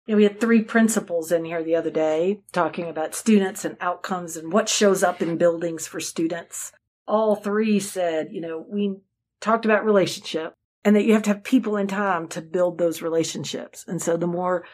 Know, 0.06 0.16
we 0.16 0.24
had 0.24 0.40
three 0.40 0.62
principals 0.62 1.32
in 1.32 1.44
here 1.46 1.64
the 1.64 1.76
other 1.76 1.90
day 1.90 2.40
talking 2.52 2.88
about 2.88 3.14
students 3.14 3.64
and 3.64 3.76
outcomes 3.80 4.36
and 4.36 4.52
what 4.52 4.68
shows 4.68 5.02
up 5.02 5.22
in 5.22 5.38
buildings 5.38 5.86
for 5.86 6.00
students. 6.00 6.72
All 7.06 7.36
three 7.36 7.80
said, 7.80 8.28
you 8.32 8.40
know, 8.40 8.66
we 8.68 8.98
talked 9.40 9.64
about 9.64 9.84
relationship 9.84 10.52
and 10.84 10.96
that 10.96 11.04
you 11.04 11.12
have 11.12 11.22
to 11.24 11.30
have 11.30 11.44
people 11.44 11.76
in 11.76 11.86
time 11.86 12.28
to 12.28 12.40
build 12.40 12.78
those 12.78 13.02
relationships. 13.02 13.84
And 13.86 14.00
so 14.00 14.16
the 14.16 14.26
more 14.26 14.64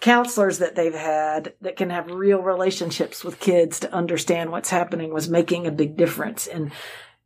counselors 0.00 0.58
that 0.58 0.74
they've 0.74 0.94
had 0.94 1.54
that 1.60 1.76
can 1.76 1.90
have 1.90 2.10
real 2.10 2.42
relationships 2.42 3.24
with 3.24 3.40
kids 3.40 3.80
to 3.80 3.92
understand 3.92 4.50
what's 4.50 4.70
happening 4.70 5.12
was 5.12 5.28
making 5.28 5.66
a 5.66 5.72
big 5.72 5.96
difference 5.96 6.46
in 6.46 6.72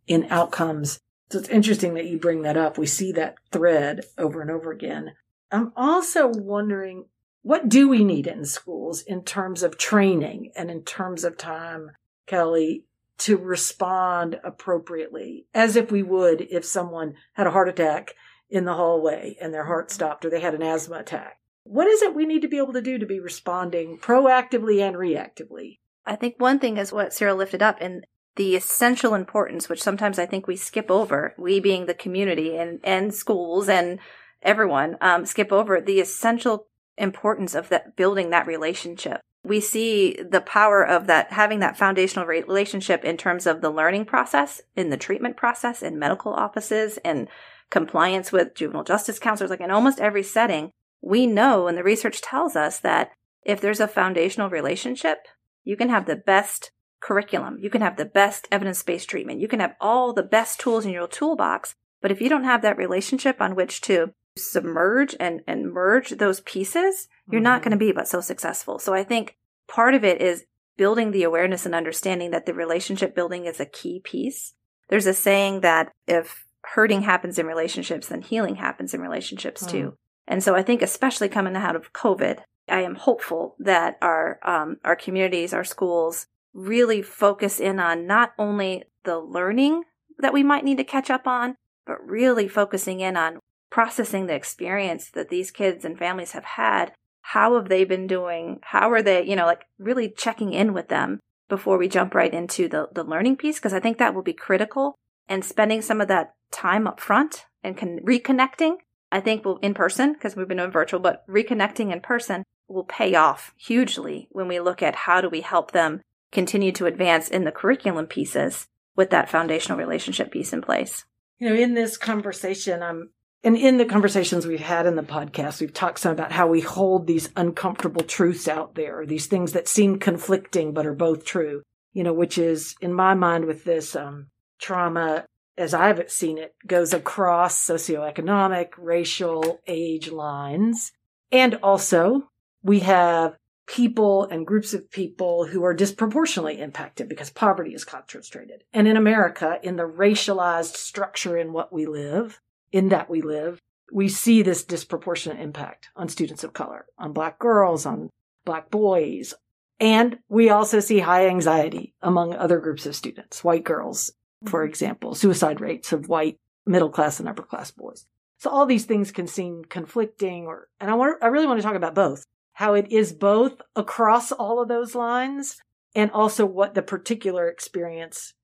in 0.06 0.26
outcomes. 0.30 1.00
So 1.30 1.38
it's 1.38 1.48
interesting 1.48 1.94
that 1.94 2.06
you 2.06 2.18
bring 2.18 2.42
that 2.42 2.56
up. 2.56 2.78
We 2.78 2.86
see 2.86 3.12
that 3.12 3.36
thread 3.52 4.00
over 4.18 4.40
and 4.40 4.50
over 4.50 4.72
again. 4.72 5.12
I'm 5.52 5.72
also 5.76 6.28
wondering 6.28 7.06
what 7.42 7.68
do 7.68 7.88
we 7.88 8.04
need 8.04 8.26
in 8.26 8.44
schools 8.44 9.02
in 9.02 9.22
terms 9.24 9.62
of 9.62 9.78
training 9.78 10.52
and 10.56 10.70
in 10.70 10.82
terms 10.82 11.24
of 11.24 11.38
time, 11.38 11.92
Kelly, 12.26 12.84
to 13.18 13.36
respond 13.36 14.40
appropriately 14.42 15.46
as 15.54 15.76
if 15.76 15.92
we 15.92 16.02
would 16.02 16.40
if 16.50 16.64
someone 16.64 17.14
had 17.34 17.46
a 17.46 17.50
heart 17.50 17.68
attack 17.68 18.14
in 18.50 18.64
the 18.64 18.74
hallway 18.74 19.36
and 19.40 19.54
their 19.54 19.64
heart 19.64 19.90
stopped 19.90 20.24
or 20.24 20.30
they 20.30 20.40
had 20.40 20.54
an 20.54 20.62
asthma 20.62 20.96
attack. 20.96 21.38
What 21.64 21.86
is 21.86 22.02
it 22.02 22.14
we 22.14 22.26
need 22.26 22.42
to 22.42 22.48
be 22.48 22.58
able 22.58 22.72
to 22.72 22.82
do 22.82 22.98
to 22.98 23.06
be 23.06 23.20
responding 23.20 23.98
proactively 23.98 24.80
and 24.80 24.96
reactively? 24.96 25.78
I 26.04 26.16
think 26.16 26.34
one 26.38 26.58
thing 26.58 26.76
is 26.76 26.92
what 26.92 27.12
Cyril 27.12 27.36
lifted 27.36 27.62
up 27.62 27.76
and 27.80 28.04
the 28.36 28.56
essential 28.56 29.14
importance, 29.14 29.68
which 29.68 29.82
sometimes 29.82 30.18
I 30.18 30.26
think 30.26 30.46
we 30.46 30.56
skip 30.56 30.90
over, 30.90 31.34
we 31.38 31.60
being 31.60 31.86
the 31.86 31.94
community 31.94 32.56
and, 32.56 32.80
and 32.82 33.14
schools 33.14 33.68
and 33.68 33.98
everyone, 34.42 34.96
um, 35.00 35.26
skip 35.26 35.52
over 35.52 35.80
the 35.80 36.00
essential 36.00 36.66
importance 36.96 37.54
of 37.54 37.68
that 37.68 37.96
building 37.96 38.30
that 38.30 38.46
relationship. 38.46 39.20
We 39.42 39.60
see 39.60 40.18
the 40.22 40.40
power 40.40 40.86
of 40.86 41.06
that 41.06 41.32
having 41.32 41.60
that 41.60 41.76
foundational 41.76 42.26
relationship 42.26 43.04
in 43.04 43.16
terms 43.16 43.46
of 43.46 43.60
the 43.60 43.70
learning 43.70 44.04
process, 44.04 44.60
in 44.76 44.90
the 44.90 44.96
treatment 44.96 45.36
process, 45.36 45.82
in 45.82 45.98
medical 45.98 46.32
offices, 46.32 46.98
and 47.04 47.28
compliance 47.70 48.32
with 48.32 48.54
juvenile 48.54 48.84
justice 48.84 49.18
counselors, 49.18 49.50
like 49.50 49.60
in 49.60 49.70
almost 49.70 50.00
every 50.00 50.22
setting, 50.22 50.70
we 51.02 51.26
know 51.26 51.66
and 51.66 51.78
the 51.78 51.84
research 51.84 52.20
tells 52.20 52.56
us 52.56 52.78
that 52.80 53.10
if 53.42 53.60
there's 53.60 53.80
a 53.80 53.88
foundational 53.88 54.50
relationship, 54.50 55.18
you 55.64 55.76
can 55.76 55.88
have 55.88 56.06
the 56.06 56.16
best 56.16 56.72
curriculum, 57.00 57.58
you 57.60 57.70
can 57.70 57.80
have 57.80 57.96
the 57.96 58.04
best 58.04 58.46
evidence 58.50 58.82
based 58.82 59.08
treatment, 59.08 59.40
you 59.40 59.48
can 59.48 59.60
have 59.60 59.74
all 59.80 60.12
the 60.12 60.22
best 60.22 60.60
tools 60.60 60.84
in 60.84 60.92
your 60.92 61.08
toolbox. 61.08 61.74
But 62.02 62.10
if 62.10 62.20
you 62.20 62.28
don't 62.28 62.44
have 62.44 62.62
that 62.62 62.78
relationship 62.78 63.40
on 63.40 63.54
which 63.54 63.80
to 63.82 64.12
submerge 64.36 65.14
and, 65.18 65.40
and 65.46 65.72
merge 65.72 66.10
those 66.10 66.40
pieces, 66.40 67.08
you're 67.30 67.38
mm-hmm. 67.38 67.44
not 67.44 67.62
going 67.62 67.72
to 67.72 67.76
be 67.76 67.92
but 67.92 68.08
so 68.08 68.20
successful. 68.20 68.78
So 68.78 68.94
I 68.94 69.04
think 69.04 69.36
part 69.68 69.94
of 69.94 70.04
it 70.04 70.20
is 70.20 70.44
building 70.76 71.10
the 71.10 71.24
awareness 71.24 71.66
and 71.66 71.74
understanding 71.74 72.30
that 72.30 72.46
the 72.46 72.54
relationship 72.54 73.14
building 73.14 73.44
is 73.44 73.60
a 73.60 73.66
key 73.66 74.00
piece. 74.02 74.54
There's 74.88 75.06
a 75.06 75.14
saying 75.14 75.60
that 75.60 75.92
if 76.06 76.44
hurting 76.64 77.02
happens 77.02 77.38
in 77.38 77.46
relationships, 77.46 78.08
then 78.08 78.22
healing 78.22 78.56
happens 78.56 78.94
in 78.94 79.00
relationships 79.00 79.64
too. 79.66 79.90
Mm. 79.90 79.96
And 80.28 80.42
so 80.42 80.54
I 80.54 80.62
think, 80.62 80.82
especially 80.82 81.28
coming 81.28 81.56
out 81.56 81.76
of 81.76 81.92
COVID, 81.92 82.40
I 82.68 82.82
am 82.82 82.94
hopeful 82.94 83.56
that 83.58 83.98
our 84.00 84.38
um, 84.44 84.76
our 84.84 84.96
communities, 84.96 85.52
our 85.52 85.64
schools, 85.64 86.26
really 86.54 87.02
focus 87.02 87.60
in 87.60 87.80
on 87.80 88.06
not 88.06 88.32
only 88.38 88.84
the 89.04 89.18
learning 89.18 89.84
that 90.18 90.32
we 90.32 90.42
might 90.42 90.64
need 90.64 90.76
to 90.78 90.84
catch 90.84 91.10
up 91.10 91.26
on, 91.26 91.56
but 91.86 92.04
really 92.06 92.46
focusing 92.46 93.00
in 93.00 93.16
on 93.16 93.38
processing 93.70 94.26
the 94.26 94.34
experience 94.34 95.10
that 95.10 95.28
these 95.28 95.50
kids 95.50 95.84
and 95.84 95.98
families 95.98 96.32
have 96.32 96.44
had. 96.44 96.92
How 97.22 97.54
have 97.56 97.68
they 97.68 97.84
been 97.84 98.06
doing? 98.06 98.58
How 98.62 98.90
are 98.90 99.02
they, 99.02 99.24
you 99.24 99.36
know, 99.36 99.46
like 99.46 99.66
really 99.78 100.08
checking 100.08 100.52
in 100.52 100.72
with 100.72 100.88
them 100.88 101.20
before 101.48 101.78
we 101.78 101.88
jump 101.88 102.14
right 102.14 102.32
into 102.32 102.68
the, 102.68 102.88
the 102.92 103.04
learning 103.04 103.36
piece? 103.36 103.56
Because 103.56 103.72
I 103.72 103.80
think 103.80 103.98
that 103.98 104.14
will 104.14 104.22
be 104.22 104.32
critical 104.32 104.96
and 105.28 105.44
spending 105.44 105.82
some 105.82 106.00
of 106.00 106.08
that 106.08 106.34
time 106.50 106.86
up 106.86 107.00
front 107.00 107.46
and 107.62 107.76
con- 107.76 108.00
reconnecting, 108.04 108.76
I 109.12 109.20
think 109.20 109.44
will 109.44 109.58
in 109.58 109.74
person 109.74 110.12
because 110.12 110.36
we've 110.36 110.48
been 110.48 110.58
doing 110.58 110.70
virtual, 110.70 111.00
but 111.00 111.26
reconnecting 111.28 111.92
in 111.92 112.00
person 112.00 112.44
will 112.68 112.84
pay 112.84 113.14
off 113.14 113.52
hugely 113.56 114.28
when 114.30 114.48
we 114.48 114.60
look 114.60 114.82
at 114.82 114.94
how 114.94 115.20
do 115.20 115.28
we 115.28 115.40
help 115.40 115.72
them 115.72 116.00
continue 116.32 116.72
to 116.72 116.86
advance 116.86 117.28
in 117.28 117.44
the 117.44 117.52
curriculum 117.52 118.06
pieces 118.06 118.66
with 118.96 119.10
that 119.10 119.28
foundational 119.28 119.78
relationship 119.78 120.30
piece 120.30 120.52
in 120.52 120.62
place. 120.62 121.04
You 121.38 121.48
know, 121.48 121.54
in 121.54 121.74
this 121.74 121.96
conversation, 121.96 122.82
I'm 122.82 123.10
and 123.42 123.56
in 123.56 123.78
the 123.78 123.86
conversations 123.86 124.46
we've 124.46 124.60
had 124.60 124.84
in 124.84 124.96
the 124.96 125.02
podcast, 125.02 125.60
we've 125.60 125.72
talked 125.72 126.00
some 126.00 126.12
about 126.12 126.30
how 126.30 126.46
we 126.46 126.60
hold 126.60 127.06
these 127.06 127.30
uncomfortable 127.36 128.02
truths 128.02 128.46
out 128.46 128.74
there, 128.74 129.06
these 129.06 129.26
things 129.26 129.52
that 129.52 129.66
seem 129.66 129.98
conflicting 129.98 130.74
but 130.74 130.86
are 130.86 130.94
both 130.94 131.24
true. 131.24 131.62
You 131.92 132.04
know, 132.04 132.12
which 132.12 132.38
is 132.38 132.76
in 132.80 132.92
my 132.92 133.14
mind 133.14 133.46
with 133.46 133.64
this 133.64 133.96
um, 133.96 134.28
trauma 134.60 135.24
as 135.60 135.74
I've 135.74 136.10
seen 136.10 136.38
it, 136.38 136.54
goes 136.66 136.94
across 136.94 137.54
socioeconomic, 137.54 138.70
racial, 138.78 139.60
age 139.66 140.10
lines. 140.10 140.92
And 141.30 141.56
also, 141.56 142.30
we 142.62 142.80
have 142.80 143.36
people 143.66 144.24
and 144.24 144.46
groups 144.46 144.74
of 144.74 144.90
people 144.90 145.46
who 145.46 145.62
are 145.62 145.74
disproportionately 145.74 146.58
impacted 146.58 147.08
because 147.08 147.30
poverty 147.30 147.74
is 147.74 147.84
concentrated. 147.84 148.64
And 148.72 148.88
in 148.88 148.96
America, 148.96 149.60
in 149.62 149.76
the 149.76 149.86
racialized 149.86 150.76
structure 150.76 151.36
in 151.36 151.52
what 151.52 151.72
we 151.72 151.86
live, 151.86 152.40
in 152.72 152.88
that 152.88 153.10
we 153.10 153.20
live, 153.20 153.60
we 153.92 154.08
see 154.08 154.42
this 154.42 154.64
disproportionate 154.64 155.40
impact 155.40 155.90
on 155.94 156.08
students 156.08 156.42
of 156.42 156.52
color, 156.52 156.86
on 156.98 157.12
black 157.12 157.38
girls, 157.38 157.84
on 157.84 158.08
black 158.44 158.70
boys. 158.70 159.34
And 159.78 160.18
we 160.28 160.50
also 160.50 160.80
see 160.80 161.00
high 161.00 161.26
anxiety 161.26 161.94
among 162.00 162.34
other 162.34 162.60
groups 162.60 162.86
of 162.86 162.96
students, 162.96 163.44
white 163.44 163.64
girls 163.64 164.12
for 164.46 164.64
example, 164.64 165.14
suicide 165.14 165.60
rates 165.60 165.92
of 165.92 166.08
white 166.08 166.38
middle 166.66 166.90
class 166.90 167.20
and 167.20 167.28
upper 167.28 167.42
class 167.42 167.70
boys. 167.70 168.06
So 168.38 168.48
all 168.50 168.64
these 168.66 168.86
things 168.86 169.12
can 169.12 169.26
seem 169.26 169.64
conflicting 169.64 170.46
or, 170.46 170.68
and 170.80 170.90
I 170.90 170.94
want, 170.94 171.22
I 171.22 171.26
really 171.26 171.46
want 171.46 171.60
to 171.60 171.62
talk 171.62 171.76
about 171.76 171.94
both. 171.94 172.24
how 172.60 172.74
it 172.74 172.92
is 172.92 173.12
both 173.14 173.54
across 173.74 174.32
all 174.32 174.60
of 174.60 174.68
those 174.68 174.94
lines 174.94 175.56
and 175.94 176.10
also 176.10 176.44
what 176.44 176.74
the 176.74 176.82
particular 176.82 177.48
experience 177.48 178.34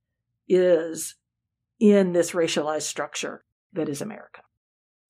is 0.49 1.17
in 1.79 2.13
this 2.13 2.31
racialized 2.31 2.83
structure 2.83 3.45
that 3.75 3.91
is 3.91 4.01
America. 4.01 4.41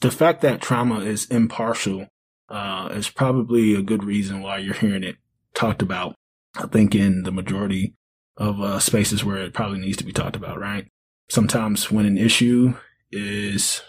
The 0.01 0.11
fact 0.11 0.41
that 0.43 0.61
trauma 0.61 1.01
is 1.01 1.27
impartial 1.27 2.09
uh, 2.49 2.89
is 2.93 3.09
probably 3.09 3.75
a 3.75 3.83
good 3.83 4.03
reason 4.03 4.43
why 4.43 4.59
you're 4.59 4.75
hearing 4.75 5.05
it 5.05 5.17
talked 5.55 5.83
about. 5.83 6.17
I 6.57 6.67
think 6.67 6.95
in 6.95 7.23
the 7.23 7.31
majority 7.33 7.95
of 8.37 8.61
uh, 8.61 8.79
spaces 8.79 9.25
where 9.25 9.39
it 9.39 9.55
probably 9.55 9.79
needs 9.79 9.97
to 9.99 10.05
be 10.05 10.13
talked 10.13 10.37
about, 10.37 10.61
right? 10.61 10.87
Sometimes 11.29 11.91
when 11.91 12.07
an 12.07 12.19
issue 12.19 12.75
is 13.11 13.83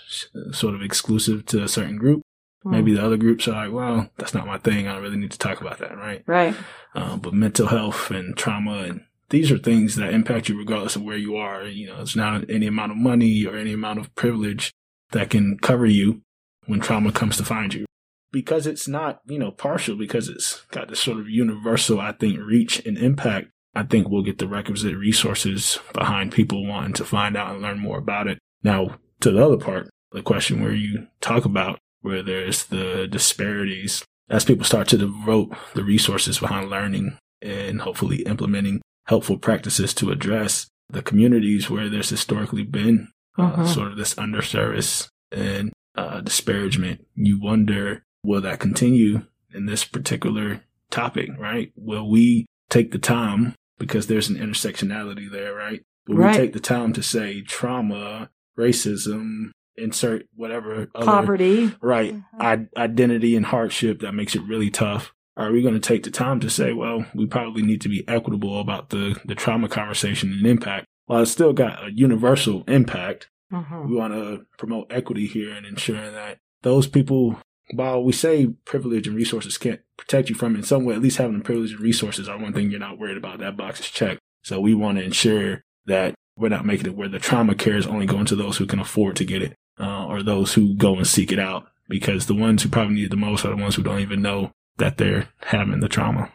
sort 0.52 0.76
of 0.76 0.82
exclusive 0.82 1.46
to 1.48 1.64
a 1.64 1.68
certain 1.68 1.98
group, 1.98 2.22
mm. 2.66 2.72
maybe 2.72 2.94
the 2.94 3.04
other 3.04 3.18
groups 3.18 3.48
are 3.48 3.66
like, 3.66 3.74
well, 3.74 4.10
that's 4.18 4.34
not 4.34 4.48
my 4.48 4.58
thing. 4.58 4.88
I 4.88 4.94
don't 4.94 5.04
really 5.04 5.18
need 5.18 5.32
to 5.32 5.38
talk 5.38 5.62
about 5.62 5.80
that, 5.80 5.98
right? 5.98 6.24
Right. 6.26 6.56
Uh, 6.96 7.18
but 7.18 7.34
mental 7.34 7.68
health 7.68 8.10
and 8.12 8.36
trauma 8.38 8.84
and 8.84 9.02
these 9.30 9.52
are 9.52 9.58
things 9.58 9.96
that 9.96 10.14
impact 10.14 10.48
you 10.48 10.58
regardless 10.58 10.96
of 10.96 11.04
where 11.04 11.18
you 11.18 11.36
are. 11.36 11.66
You 11.66 11.88
know, 11.88 12.02
it's 12.02 12.16
not 12.16 12.50
any 12.50 12.68
amount 12.68 12.92
of 12.92 12.98
money 12.98 13.46
or 13.46 13.58
any 13.58 13.74
amount 13.74 14.00
of 14.00 14.14
privilege 14.16 14.72
that 15.12 15.30
can 15.30 15.58
cover 15.60 15.86
you 15.86 16.22
when 16.66 16.80
trauma 16.80 17.12
comes 17.12 17.38
to 17.38 17.44
find 17.44 17.74
you. 17.74 17.86
Because 18.32 18.68
it's 18.68 18.88
not, 18.88 19.22
you 19.26 19.40
know, 19.40 19.52
partial, 19.52 19.96
because 19.96 20.30
it's 20.30 20.62
got 20.72 20.90
this 20.90 21.00
sort 21.00 21.20
of 21.20 21.30
universal, 21.30 22.00
I 22.00 22.12
think, 22.12 22.40
reach 22.40 22.86
and 22.86 22.98
impact, 22.98 23.48
I 23.78 23.84
think 23.84 24.10
we'll 24.10 24.24
get 24.24 24.40
the 24.40 24.48
requisite 24.48 24.98
resources 24.98 25.78
behind 25.94 26.32
people 26.32 26.66
wanting 26.66 26.94
to 26.94 27.06
find 27.06 27.38
out 27.38 27.54
and 27.54 27.62
learn 27.62 27.80
more 27.80 28.00
about 28.00 28.28
it. 28.28 28.40
Now, 28.64 28.98
to 29.20 29.32
the 29.32 29.46
other 29.46 29.58
part, 29.58 29.88
the 30.12 30.24
question 30.24 30.64
where 30.64 30.74
you 30.74 31.08
talk 31.22 31.46
about 31.46 31.78
where 32.02 32.24
there's 32.24 32.66
the 32.66 33.08
disparities 33.08 34.04
as 34.30 34.46
people 34.46 34.66
start 34.66 34.88
to 34.88 34.98
devote 34.98 35.54
the 35.76 35.84
resources 35.84 36.40
behind 36.40 36.72
learning 36.72 37.20
and 37.42 37.82
hopefully 37.82 38.24
implementing 38.24 38.82
helpful 39.06 39.38
practices 39.38 39.94
to 39.94 40.10
address 40.10 40.68
the 40.90 41.04
communities 41.04 41.70
where 41.70 41.88
there's 41.88 42.10
historically 42.10 42.64
been 42.64 43.10
uh, 43.38 43.44
uh-huh. 43.44 43.66
sort 43.68 43.92
of 43.92 43.98
this 43.98 44.16
underservice 44.16 45.08
and 45.32 45.72
uh, 45.96 46.22
disparagement. 46.22 47.06
You 47.14 47.40
wonder, 47.40 48.04
will 48.24 48.42
that 48.42 48.60
continue 48.60 49.28
in 49.54 49.68
this 49.68 49.86
particular 49.86 50.64
topic, 50.90 51.30
right? 51.38 51.72
Will 51.76 52.10
we 52.10 52.48
take 52.70 52.92
the 52.92 53.00
time, 53.00 53.54
because 53.78 54.08
there's 54.08 54.30
an 54.30 54.38
intersectionality 54.38 55.32
there, 55.32 55.54
right? 55.54 55.84
Will 56.08 56.18
right. 56.18 56.32
we 56.32 56.38
take 56.38 56.54
the 56.54 56.60
time 56.60 56.94
to 56.94 57.04
say 57.04 57.42
trauma, 57.42 58.30
racism, 58.58 59.52
insert 59.76 60.26
whatever 60.36 60.88
other, 60.96 61.06
poverty, 61.06 61.76
right? 61.82 62.14
Mm-hmm. 62.14 62.42
I- 62.42 62.82
identity 62.82 63.36
and 63.36 63.46
hardship 63.46 64.00
that 64.00 64.14
makes 64.14 64.36
it 64.36 64.44
really 64.44 64.72
tough 64.72 65.14
are 65.38 65.52
we 65.52 65.62
going 65.62 65.76
to 65.76 65.80
take 65.80 66.04
the 66.04 66.12
time 66.12 66.40
to 66.40 66.50
say, 66.50 66.74
well, 66.74 67.06
we 67.14 67.28
probably 67.28 67.62
need 67.62 67.82
to 67.82 67.90
be 67.90 68.04
equitable 68.08 68.60
about 68.60 68.90
the, 68.90 69.20
the 69.24 69.36
trauma 69.36 69.70
conversation 69.70 70.34
and 70.34 70.48
impact? 70.48 70.88
While 71.06 71.22
it's 71.22 71.32
still 71.32 71.54
got 71.54 71.86
a 71.86 71.92
universal 71.92 72.64
impact, 72.68 73.30
mm-hmm. 73.54 73.88
we 73.88 73.96
want 73.96 74.14
to 74.14 74.46
promote 74.58 74.88
equity 74.90 75.28
here 75.28 75.52
and 75.52 75.66
ensuring 75.66 76.14
that 76.14 76.40
those 76.64 76.88
people, 76.88 77.40
while 77.74 78.04
we 78.04 78.14
say 78.14 78.48
privilege 78.66 79.08
and 79.08 79.16
resources 79.16 79.58
can't 79.58 79.82
protect 79.98 80.30
you 80.30 80.36
from 80.36 80.56
it 80.56 80.60
in 80.60 80.64
some 80.64 80.86
way, 80.86 80.96
at 80.96 81.02
least 81.02 81.18
having 81.18 81.38
the 81.38 81.44
privilege 81.44 81.72
and 81.72 81.82
resources 81.82 82.30
are 82.30 82.38
one 82.38 82.54
thing 82.54 82.72
you're 82.72 82.80
not 82.80 82.98
worried 82.98 83.18
about. 83.18 83.40
That 83.40 83.58
box 83.58 83.80
is 83.80 83.90
checked. 83.90 84.22
So 84.44 84.60
we 84.60 84.74
want 84.74 84.98
to 84.98 85.04
ensure 85.04 85.64
that 85.86 86.16
we're 86.38 86.50
not 86.50 86.66
making 86.66 86.88
it 86.88 86.96
where 86.96 87.10
the 87.10 87.20
trauma 87.20 87.56
care 87.56 87.78
is 87.78 87.88
only 87.88 88.06
going 88.06 88.26
to 88.26 88.36
those 88.36 88.58
who 88.58 88.66
can 88.66 88.80
afford 88.80 89.16
to 89.18 89.26
get 89.26 89.42
it 89.42 89.56
uh, 89.80 90.06
or 90.06 90.24
those 90.24 90.54
who 90.54 90.76
go 90.76 90.96
and 90.96 91.08
seek 91.08 91.32
it 91.32 91.40
out 91.40 91.68
because 91.90 92.26
the 92.26 92.36
ones 92.36 92.64
who 92.64 92.70
probably 92.70 92.96
need 92.96 93.06
it 93.06 93.12
the 93.12 93.18
most 93.18 93.46
are 93.46 93.56
the 93.56 93.62
ones 93.62 93.76
who 93.76 93.84
don't 93.84 94.00
even 94.00 94.22
know 94.22 94.52
that 94.78 94.98
they're 94.98 95.30
having 95.42 95.80
the 95.80 95.90
trauma. 95.90 96.32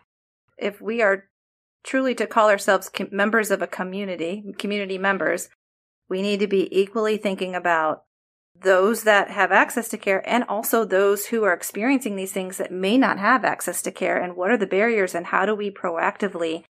If 0.58 0.80
we 0.80 1.02
are 1.02 1.24
truly 1.84 2.14
to 2.16 2.26
call 2.26 2.48
ourselves 2.48 2.90
members 3.10 3.50
of 3.50 3.62
a 3.62 3.66
community, 3.66 4.54
community 4.58 4.98
members, 4.98 5.48
we 6.08 6.22
need 6.22 6.40
to 6.40 6.46
be 6.46 6.68
equally 6.78 7.16
thinking 7.16 7.54
about 7.54 8.04
those 8.60 9.04
that 9.04 9.30
have 9.30 9.50
access 9.50 9.88
to 9.88 9.98
care 9.98 10.22
and 10.28 10.44
also 10.44 10.84
those 10.84 11.26
who 11.26 11.42
are 11.44 11.52
experiencing 11.52 12.16
these 12.16 12.32
things 12.32 12.58
that 12.58 12.70
may 12.70 12.96
not 12.96 13.18
have 13.18 13.44
access 13.44 13.82
to 13.82 13.90
care 13.90 14.16
and 14.16 14.36
what 14.36 14.50
are 14.50 14.56
the 14.56 14.66
barriers 14.66 15.14
and 15.14 15.26
how 15.26 15.44
do 15.46 15.54
we 15.54 15.70
proactively 15.70 16.64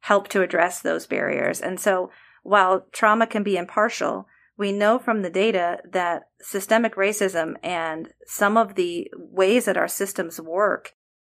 help 0.00 0.28
to 0.28 0.42
address 0.42 0.80
those 0.80 1.06
barriers. 1.06 1.60
And 1.60 1.80
so 1.80 2.10
while 2.42 2.86
trauma 2.92 3.26
can 3.26 3.42
be 3.42 3.56
impartial, 3.56 4.26
we 4.56 4.72
know 4.72 4.98
from 4.98 5.22
the 5.22 5.30
data 5.30 5.78
that 5.90 6.24
systemic 6.40 6.96
racism 6.96 7.54
and 7.62 8.08
some 8.26 8.56
of 8.56 8.74
the 8.74 9.08
ways 9.16 9.64
that 9.64 9.76
our 9.76 9.88
systems 9.88 10.40
work 10.40 10.92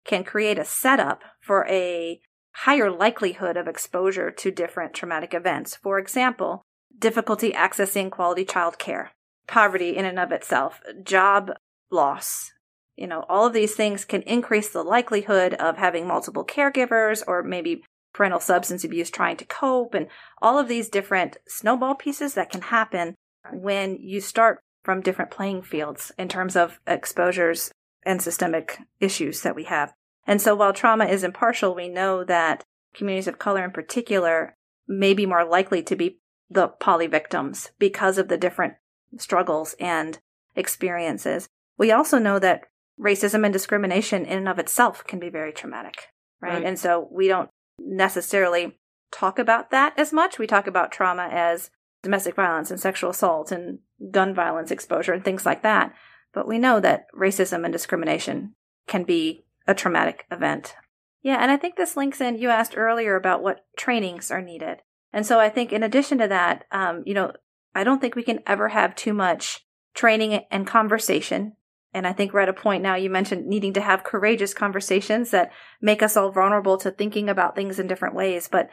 can 0.04 0.24
create 0.24 0.58
a 0.58 0.64
setup 0.64 1.22
for 1.40 1.66
a 1.68 2.20
higher 2.52 2.90
likelihood 2.90 3.56
of 3.56 3.68
exposure 3.68 4.30
to 4.30 4.50
different 4.50 4.94
traumatic 4.94 5.34
events. 5.34 5.76
For 5.76 5.98
example, 5.98 6.62
difficulty 6.98 7.52
accessing 7.52 8.10
quality 8.10 8.44
child 8.44 8.78
care, 8.78 9.12
poverty 9.46 9.96
in 9.96 10.04
and 10.04 10.18
of 10.18 10.32
itself, 10.32 10.80
job 11.02 11.50
loss. 11.90 12.52
You 12.96 13.06
know, 13.06 13.24
all 13.28 13.46
of 13.46 13.52
these 13.52 13.74
things 13.74 14.04
can 14.04 14.22
increase 14.22 14.70
the 14.70 14.82
likelihood 14.82 15.54
of 15.54 15.76
having 15.76 16.06
multiple 16.06 16.44
caregivers 16.44 17.22
or 17.26 17.42
maybe 17.42 17.82
parental 18.12 18.40
substance 18.40 18.84
abuse 18.84 19.10
trying 19.10 19.36
to 19.36 19.44
cope 19.44 19.94
and 19.94 20.06
all 20.40 20.58
of 20.58 20.68
these 20.68 20.88
different 20.88 21.36
snowball 21.48 21.96
pieces 21.96 22.34
that 22.34 22.50
can 22.50 22.62
happen 22.62 23.14
when 23.52 23.96
you 23.96 24.20
start 24.20 24.60
from 24.84 25.00
different 25.00 25.30
playing 25.30 25.62
fields 25.62 26.12
in 26.16 26.28
terms 26.28 26.54
of 26.54 26.78
exposures 26.86 27.72
and 28.06 28.22
systemic 28.22 28.78
issues 29.00 29.42
that 29.42 29.56
we 29.56 29.64
have. 29.64 29.92
And 30.26 30.40
so 30.40 30.54
while 30.54 30.72
trauma 30.72 31.06
is 31.06 31.24
impartial, 31.24 31.74
we 31.74 31.88
know 31.88 32.22
that 32.24 32.62
communities 32.94 33.28
of 33.28 33.38
color 33.38 33.64
in 33.64 33.72
particular 33.72 34.54
may 34.86 35.14
be 35.14 35.26
more 35.26 35.44
likely 35.44 35.82
to 35.82 35.96
be 35.96 36.18
the 36.50 36.68
poly 36.68 37.06
victims 37.06 37.70
because 37.78 38.18
of 38.18 38.28
the 38.28 38.36
different 38.36 38.74
struggles 39.18 39.74
and 39.78 40.18
experiences. 40.54 41.48
We 41.78 41.90
also 41.90 42.18
know 42.18 42.38
that 42.38 42.64
racism 43.00 43.44
and 43.44 43.52
discrimination 43.52 44.24
in 44.24 44.38
and 44.38 44.48
of 44.48 44.58
itself 44.58 45.04
can 45.04 45.18
be 45.18 45.28
very 45.28 45.52
traumatic, 45.52 46.08
right? 46.40 46.54
right? 46.54 46.64
And 46.64 46.78
so 46.78 47.08
we 47.10 47.28
don't 47.28 47.50
necessarily 47.78 48.78
talk 49.10 49.38
about 49.38 49.70
that 49.70 49.98
as 49.98 50.12
much. 50.12 50.38
We 50.38 50.46
talk 50.46 50.66
about 50.66 50.92
trauma 50.92 51.28
as 51.30 51.70
domestic 52.02 52.34
violence 52.34 52.70
and 52.70 52.78
sexual 52.78 53.10
assault 53.10 53.50
and 53.50 53.78
gun 54.10 54.34
violence 54.34 54.70
exposure 54.70 55.12
and 55.12 55.24
things 55.24 55.46
like 55.46 55.62
that. 55.62 55.94
But 56.32 56.46
we 56.48 56.58
know 56.58 56.80
that 56.80 57.06
racism 57.16 57.64
and 57.64 57.72
discrimination 57.72 58.54
can 58.86 59.04
be 59.04 59.44
a 59.66 59.74
traumatic 59.74 60.26
event. 60.30 60.74
Yeah, 61.22 61.38
and 61.40 61.50
I 61.50 61.56
think 61.56 61.76
this 61.76 61.96
links 61.96 62.20
in. 62.20 62.36
You 62.36 62.50
asked 62.50 62.76
earlier 62.76 63.16
about 63.16 63.42
what 63.42 63.64
trainings 63.78 64.30
are 64.30 64.42
needed. 64.42 64.82
And 65.12 65.24
so 65.24 65.40
I 65.40 65.48
think 65.48 65.72
in 65.72 65.82
addition 65.82 66.18
to 66.18 66.28
that, 66.28 66.64
um, 66.70 67.02
you 67.06 67.14
know, 67.14 67.32
I 67.74 67.84
don't 67.84 68.00
think 68.00 68.14
we 68.14 68.22
can 68.22 68.40
ever 68.46 68.68
have 68.68 68.94
too 68.94 69.12
much 69.12 69.64
training 69.94 70.44
and 70.50 70.66
conversation. 70.66 71.54
And 71.92 72.06
I 72.06 72.12
think 72.12 72.32
we're 72.32 72.40
at 72.40 72.48
a 72.48 72.52
point 72.52 72.82
now, 72.82 72.96
you 72.96 73.08
mentioned 73.08 73.46
needing 73.46 73.72
to 73.74 73.80
have 73.80 74.02
courageous 74.02 74.52
conversations 74.52 75.30
that 75.30 75.52
make 75.80 76.02
us 76.02 76.16
all 76.16 76.32
vulnerable 76.32 76.76
to 76.78 76.90
thinking 76.90 77.28
about 77.28 77.54
things 77.54 77.78
in 77.78 77.86
different 77.86 78.16
ways. 78.16 78.48
But 78.48 78.68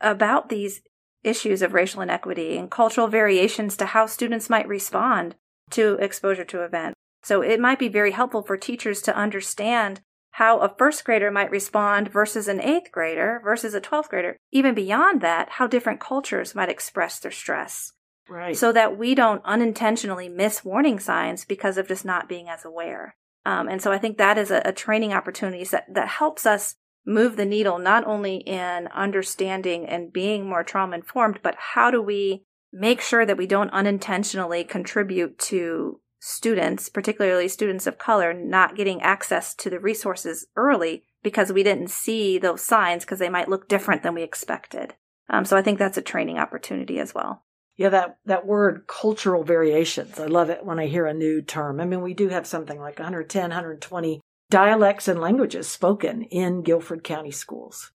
about 0.00 0.48
these 0.48 0.80
issues 1.22 1.62
of 1.62 1.74
racial 1.74 2.00
inequity 2.00 2.56
and 2.56 2.70
cultural 2.70 3.08
variations 3.08 3.76
to 3.76 3.86
how 3.86 4.06
students 4.06 4.48
might 4.48 4.68
respond 4.68 5.34
to 5.70 5.98
exposure 6.00 6.44
to 6.44 6.62
events. 6.62 6.94
So 7.22 7.42
it 7.42 7.60
might 7.60 7.78
be 7.78 7.88
very 7.88 8.12
helpful 8.12 8.42
for 8.42 8.56
teachers 8.56 9.02
to 9.02 9.16
understand 9.16 10.00
how 10.32 10.60
a 10.60 10.74
first 10.78 11.04
grader 11.04 11.30
might 11.30 11.50
respond 11.50 12.12
versus 12.12 12.48
an 12.48 12.60
eighth 12.60 12.92
grader 12.92 13.40
versus 13.42 13.74
a 13.74 13.80
12th 13.80 14.08
grader. 14.08 14.36
Even 14.52 14.74
beyond 14.74 15.20
that, 15.20 15.50
how 15.50 15.66
different 15.66 16.00
cultures 16.00 16.54
might 16.54 16.68
express 16.68 17.18
their 17.18 17.32
stress. 17.32 17.92
Right. 18.28 18.56
So 18.56 18.72
that 18.72 18.98
we 18.98 19.14
don't 19.14 19.42
unintentionally 19.44 20.28
miss 20.28 20.64
warning 20.64 21.00
signs 21.00 21.44
because 21.44 21.78
of 21.78 21.88
just 21.88 22.04
not 22.04 22.28
being 22.28 22.48
as 22.48 22.64
aware. 22.64 23.16
Um, 23.46 23.68
and 23.68 23.80
so 23.80 23.92
I 23.92 23.98
think 23.98 24.18
that 24.18 24.36
is 24.36 24.50
a, 24.50 24.60
a 24.64 24.72
training 24.72 25.12
opportunity 25.12 25.64
that, 25.64 25.86
that 25.92 26.08
helps 26.08 26.44
us 26.44 26.76
move 27.06 27.36
the 27.36 27.46
needle 27.46 27.78
not 27.78 28.06
only 28.06 28.36
in 28.36 28.88
understanding 28.88 29.86
and 29.86 30.12
being 30.12 30.46
more 30.46 30.62
trauma 30.62 30.96
informed, 30.96 31.40
but 31.42 31.54
how 31.56 31.90
do 31.90 32.02
we 32.02 32.44
make 32.72 33.00
sure 33.00 33.24
that 33.24 33.38
we 33.38 33.46
don't 33.46 33.70
unintentionally 33.70 34.62
contribute 34.64 35.38
to 35.38 36.00
students, 36.20 36.88
particularly 36.88 37.48
students 37.48 37.86
of 37.86 37.96
color, 37.96 38.34
not 38.34 38.76
getting 38.76 39.00
access 39.00 39.54
to 39.54 39.70
the 39.70 39.80
resources 39.80 40.46
early 40.56 41.04
because 41.22 41.52
we 41.52 41.62
didn't 41.62 41.90
see 41.90 42.38
those 42.38 42.62
signs 42.62 43.04
because 43.04 43.18
they 43.18 43.30
might 43.30 43.48
look 43.48 43.68
different 43.68 44.02
than 44.02 44.14
we 44.14 44.22
expected. 44.22 44.94
Um, 45.30 45.44
so 45.44 45.56
I 45.56 45.62
think 45.62 45.78
that's 45.78 45.98
a 45.98 46.02
training 46.02 46.38
opportunity 46.38 46.98
as 46.98 47.14
well. 47.14 47.44
Yeah, 47.78 47.90
that, 47.90 48.18
that 48.26 48.44
word 48.44 48.86
cultural 48.88 49.44
variations. 49.44 50.18
I 50.18 50.26
love 50.26 50.50
it 50.50 50.64
when 50.64 50.80
I 50.80 50.88
hear 50.88 51.06
a 51.06 51.14
new 51.14 51.40
term. 51.40 51.80
I 51.80 51.84
mean, 51.84 52.02
we 52.02 52.12
do 52.12 52.28
have 52.28 52.46
something 52.46 52.78
like 52.78 52.98
110, 52.98 53.40
120 53.42 54.20
dialects 54.50 55.06
and 55.06 55.20
languages 55.20 55.68
spoken 55.68 56.22
in 56.22 56.62
Guilford 56.62 57.04
County 57.04 57.30
schools. 57.30 57.92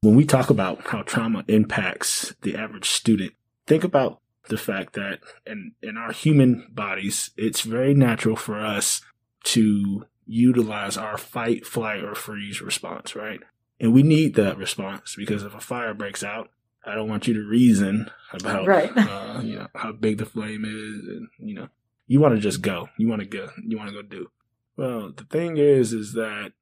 When 0.00 0.16
we 0.16 0.24
talk 0.24 0.50
about 0.50 0.88
how 0.88 1.02
trauma 1.02 1.44
impacts 1.46 2.34
the 2.42 2.56
average 2.56 2.90
student, 2.90 3.34
think 3.68 3.84
about 3.84 4.20
the 4.48 4.58
fact 4.58 4.94
that 4.94 5.20
in, 5.46 5.72
in 5.80 5.96
our 5.96 6.10
human 6.10 6.66
bodies, 6.72 7.30
it's 7.36 7.60
very 7.60 7.94
natural 7.94 8.34
for 8.34 8.58
us 8.58 9.02
to 9.44 10.04
utilize 10.26 10.96
our 10.96 11.16
fight, 11.16 11.64
flight, 11.64 12.02
or 12.02 12.16
freeze 12.16 12.60
response, 12.60 13.14
right? 13.14 13.38
And 13.78 13.92
we 13.92 14.02
need 14.02 14.34
that 14.34 14.58
response 14.58 15.14
because 15.16 15.44
if 15.44 15.54
a 15.54 15.60
fire 15.60 15.94
breaks 15.94 16.24
out, 16.24 16.50
I 16.84 16.94
don't 16.94 17.08
want 17.08 17.26
you 17.28 17.34
to 17.34 17.42
reason 17.46 18.10
about 18.32 18.66
Right. 18.66 18.90
uh, 18.96 19.40
you 19.42 19.56
know 19.56 19.68
how 19.74 19.92
big 19.92 20.18
the 20.18 20.26
flame 20.26 20.64
is, 20.64 21.06
and 21.08 21.28
you 21.38 21.54
know 21.54 21.68
you 22.06 22.20
want 22.20 22.34
to 22.34 22.40
just 22.40 22.62
go, 22.62 22.88
you 22.98 23.08
want 23.08 23.20
to 23.22 23.26
go, 23.28 23.48
you 23.66 23.76
want 23.78 23.88
to 23.90 23.94
go 23.94 24.02
do. 24.02 24.30
Well, 24.76 25.12
the 25.16 25.24
thing 25.24 25.56
is, 25.58 25.92
is 25.92 26.12
that 26.14 26.52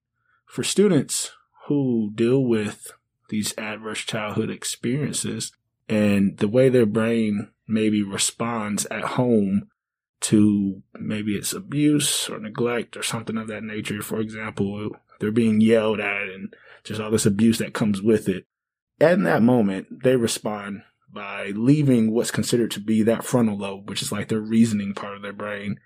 for 0.46 0.62
students 0.62 1.32
who 1.66 2.10
deal 2.14 2.44
with 2.44 2.92
these 3.28 3.54
adverse 3.56 4.00
childhood 4.00 4.50
experiences 4.50 5.52
and 5.88 6.36
the 6.38 6.48
way 6.48 6.68
their 6.68 6.86
brain 6.86 7.48
maybe 7.68 8.02
responds 8.02 8.86
at 8.86 9.02
home 9.02 9.68
to 10.20 10.82
maybe 10.98 11.34
it's 11.36 11.52
abuse 11.52 12.28
or 12.28 12.38
neglect 12.40 12.96
or 12.96 13.02
something 13.02 13.36
of 13.36 13.46
that 13.48 13.62
nature. 13.62 14.02
For 14.02 14.20
example, 14.20 14.90
they're 15.20 15.30
being 15.30 15.60
yelled 15.60 16.00
at 16.00 16.22
and 16.28 16.54
just 16.84 17.00
all 17.00 17.10
this 17.10 17.26
abuse 17.26 17.58
that 17.58 17.72
comes 17.74 18.02
with 18.02 18.28
it. 18.28 18.46
In 19.00 19.24
that 19.24 19.42
moment, 19.42 20.02
they 20.02 20.16
respond 20.16 20.82
by 21.12 21.52
leaving 21.56 22.12
what's 22.12 22.30
considered 22.30 22.70
to 22.72 22.80
be 22.80 23.02
that 23.02 23.24
frontal 23.24 23.56
lobe, 23.56 23.88
which 23.88 24.02
is 24.02 24.12
like 24.12 24.28
their 24.28 24.40
reasoning 24.40 24.94
part 24.94 25.16
of 25.16 25.22
their 25.22 25.32
brain. 25.32 25.80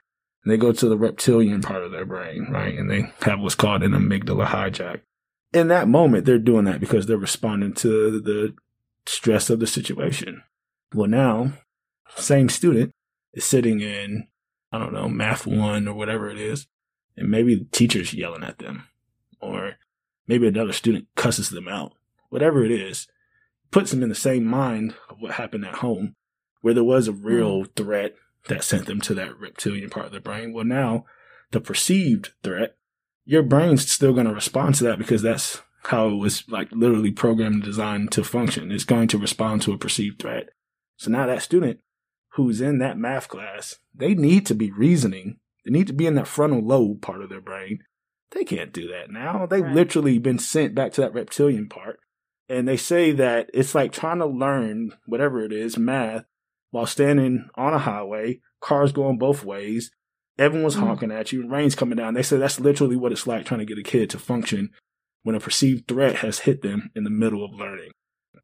And 0.45 0.53
they 0.53 0.59
go 0.59 0.73
to 0.73 0.89
the 0.89 0.99
reptilian 0.99 1.63
part 1.63 1.83
of 1.83 1.93
their 1.93 2.05
brain, 2.05 2.49
right? 2.51 2.77
And 2.77 2.91
they 2.91 3.13
have 3.23 3.41
what's 3.41 3.55
called 3.55 3.83
an 3.83 3.93
amygdala 3.93 4.47
hijack. 4.47 5.01
In 5.53 5.69
that 5.69 5.89
moment, 5.89 6.27
they're 6.27 6.39
doing 6.39 6.65
that 6.65 6.81
because 6.81 7.07
they're 7.07 7.17
responding 7.17 7.73
to 7.75 8.21
the 8.21 8.55
stress 9.07 9.49
of 9.49 9.61
the 9.61 9.67
situation. 9.67 10.43
Well, 10.93 11.09
now, 11.09 11.53
same 12.17 12.49
student 12.49 12.91
is 13.33 13.45
sitting 13.45 13.81
in, 13.81 14.29
I 14.73 14.79
don't 14.79 14.93
know, 14.93 15.09
math 15.09 15.47
one 15.47 15.89
or 15.89 15.95
whatever 15.95 16.29
it 16.29 16.39
is, 16.39 16.67
and 17.17 17.31
maybe 17.31 17.55
the 17.55 17.67
teacher's 17.67 18.13
yelling 18.13 18.43
at 18.43 18.59
them, 18.59 18.89
or 19.41 19.75
maybe 20.27 20.47
another 20.47 20.73
student 20.73 21.07
cusses 21.17 21.51
them 21.51 21.69
out. 21.69 21.93
Whatever 22.35 22.65
it 22.65 22.73
is, 22.73 23.07
puts 23.71 23.93
them 23.93 24.03
in 24.03 24.09
the 24.09 24.15
same 24.17 24.45
mind 24.45 24.97
of 25.09 25.21
what 25.21 25.35
happened 25.35 25.65
at 25.65 25.77
home, 25.77 26.17
where 26.63 26.75
there 26.75 26.83
was 26.83 27.07
a 27.07 27.13
hmm. 27.13 27.25
real 27.25 27.65
threat 27.77 28.17
that 28.49 28.65
sent 28.65 28.87
them 28.87 29.01
to 29.03 29.15
that 29.15 29.39
reptilian 29.39 29.89
part 29.89 30.07
of 30.07 30.13
the 30.13 30.19
brain. 30.19 30.53
Well, 30.53 30.65
now 30.65 31.05
the 31.53 31.61
perceived 31.61 32.33
threat, 32.43 32.75
your 33.25 33.45
brain's 33.45 33.89
still 33.89 34.13
going 34.13 34.27
to 34.27 34.35
respond 34.35 34.75
to 34.75 34.85
that 34.85 34.99
because 34.99 35.23
that's 35.23 35.63
how 35.85 36.09
it 36.09 36.17
was 36.17 36.43
like 36.49 36.73
literally 36.73 37.13
programmed 37.13 37.55
and 37.55 37.63
designed 37.63 38.11
to 38.11 38.25
function. 38.25 38.73
It's 38.73 38.83
going 38.83 39.07
to 39.09 39.19
respond 39.19 39.63
to 39.63 39.73
a 39.73 39.79
perceived 39.79 40.21
threat. 40.21 40.49
So 40.97 41.13
now 41.13 41.27
that 41.27 41.41
student 41.41 41.79
who's 42.31 42.61
in 42.61 42.79
that 42.81 42.99
math 42.99 43.29
class, 43.29 43.77
they 43.95 44.17
need 44.17 44.45
to 44.47 44.57
be 44.57 44.73
reasoning. 44.73 45.39
They 45.65 45.71
need 45.71 45.87
to 45.87 45.93
be 45.93 46.07
in 46.07 46.17
that 46.17 46.27
frontal 46.27 46.67
lobe 46.67 47.01
part 47.01 47.23
of 47.23 47.29
their 47.29 47.41
brain. 47.41 47.85
They 48.33 48.43
can't 48.43 48.73
do 48.73 48.89
that 48.89 49.09
now. 49.09 49.47
They've 49.47 49.65
literally 49.65 50.19
been 50.19 50.41
sent 50.41 50.75
back 50.75 50.91
to 50.95 51.03
that 51.03 51.15
reptilian 51.15 51.69
part. 51.69 52.01
And 52.49 52.69
they 52.69 52.77
say 52.77 53.13
that 53.13 53.51
it's 53.55 53.75
like 53.75 53.93
trying 53.93 54.19
to 54.19 54.27
learn 54.27 54.93
whatever 55.07 55.43
it 55.45 55.53
is, 55.53 55.79
math, 55.79 56.25
while 56.71 56.87
standing 56.87 57.49
on 57.55 57.73
a 57.73 57.79
highway, 57.79 58.41
cars 58.61 58.93
going 58.93 59.17
both 59.19 59.45
ways, 59.45 59.91
everyone's 60.39 60.77
Mm. 60.77 60.81
honking 60.81 61.11
at 61.13 61.33
you, 61.33 61.49
rain's 61.49 61.75
coming 61.75 61.97
down. 61.97 62.15
They 62.15 62.23
say 62.23 62.37
that's 62.37 62.61
literally 62.61 62.97
what 62.97 63.13
it's 63.13 63.27
like 63.27 63.47
trying 63.47 63.61
to 63.61 63.67
get 63.67 63.79
a 63.79 63.83
kid 63.83 64.11
to 64.11 64.19
function 64.19 64.71
when 65.23 65.35
a 65.35 65.41
perceived 65.41 65.89
threat 65.89 66.17
has 66.17 66.41
hit 66.41 66.63
them 66.63 66.91
in 66.95 67.05
the 67.05 67.11
middle 67.11 67.45
of 67.45 67.53
learning. 67.55 67.93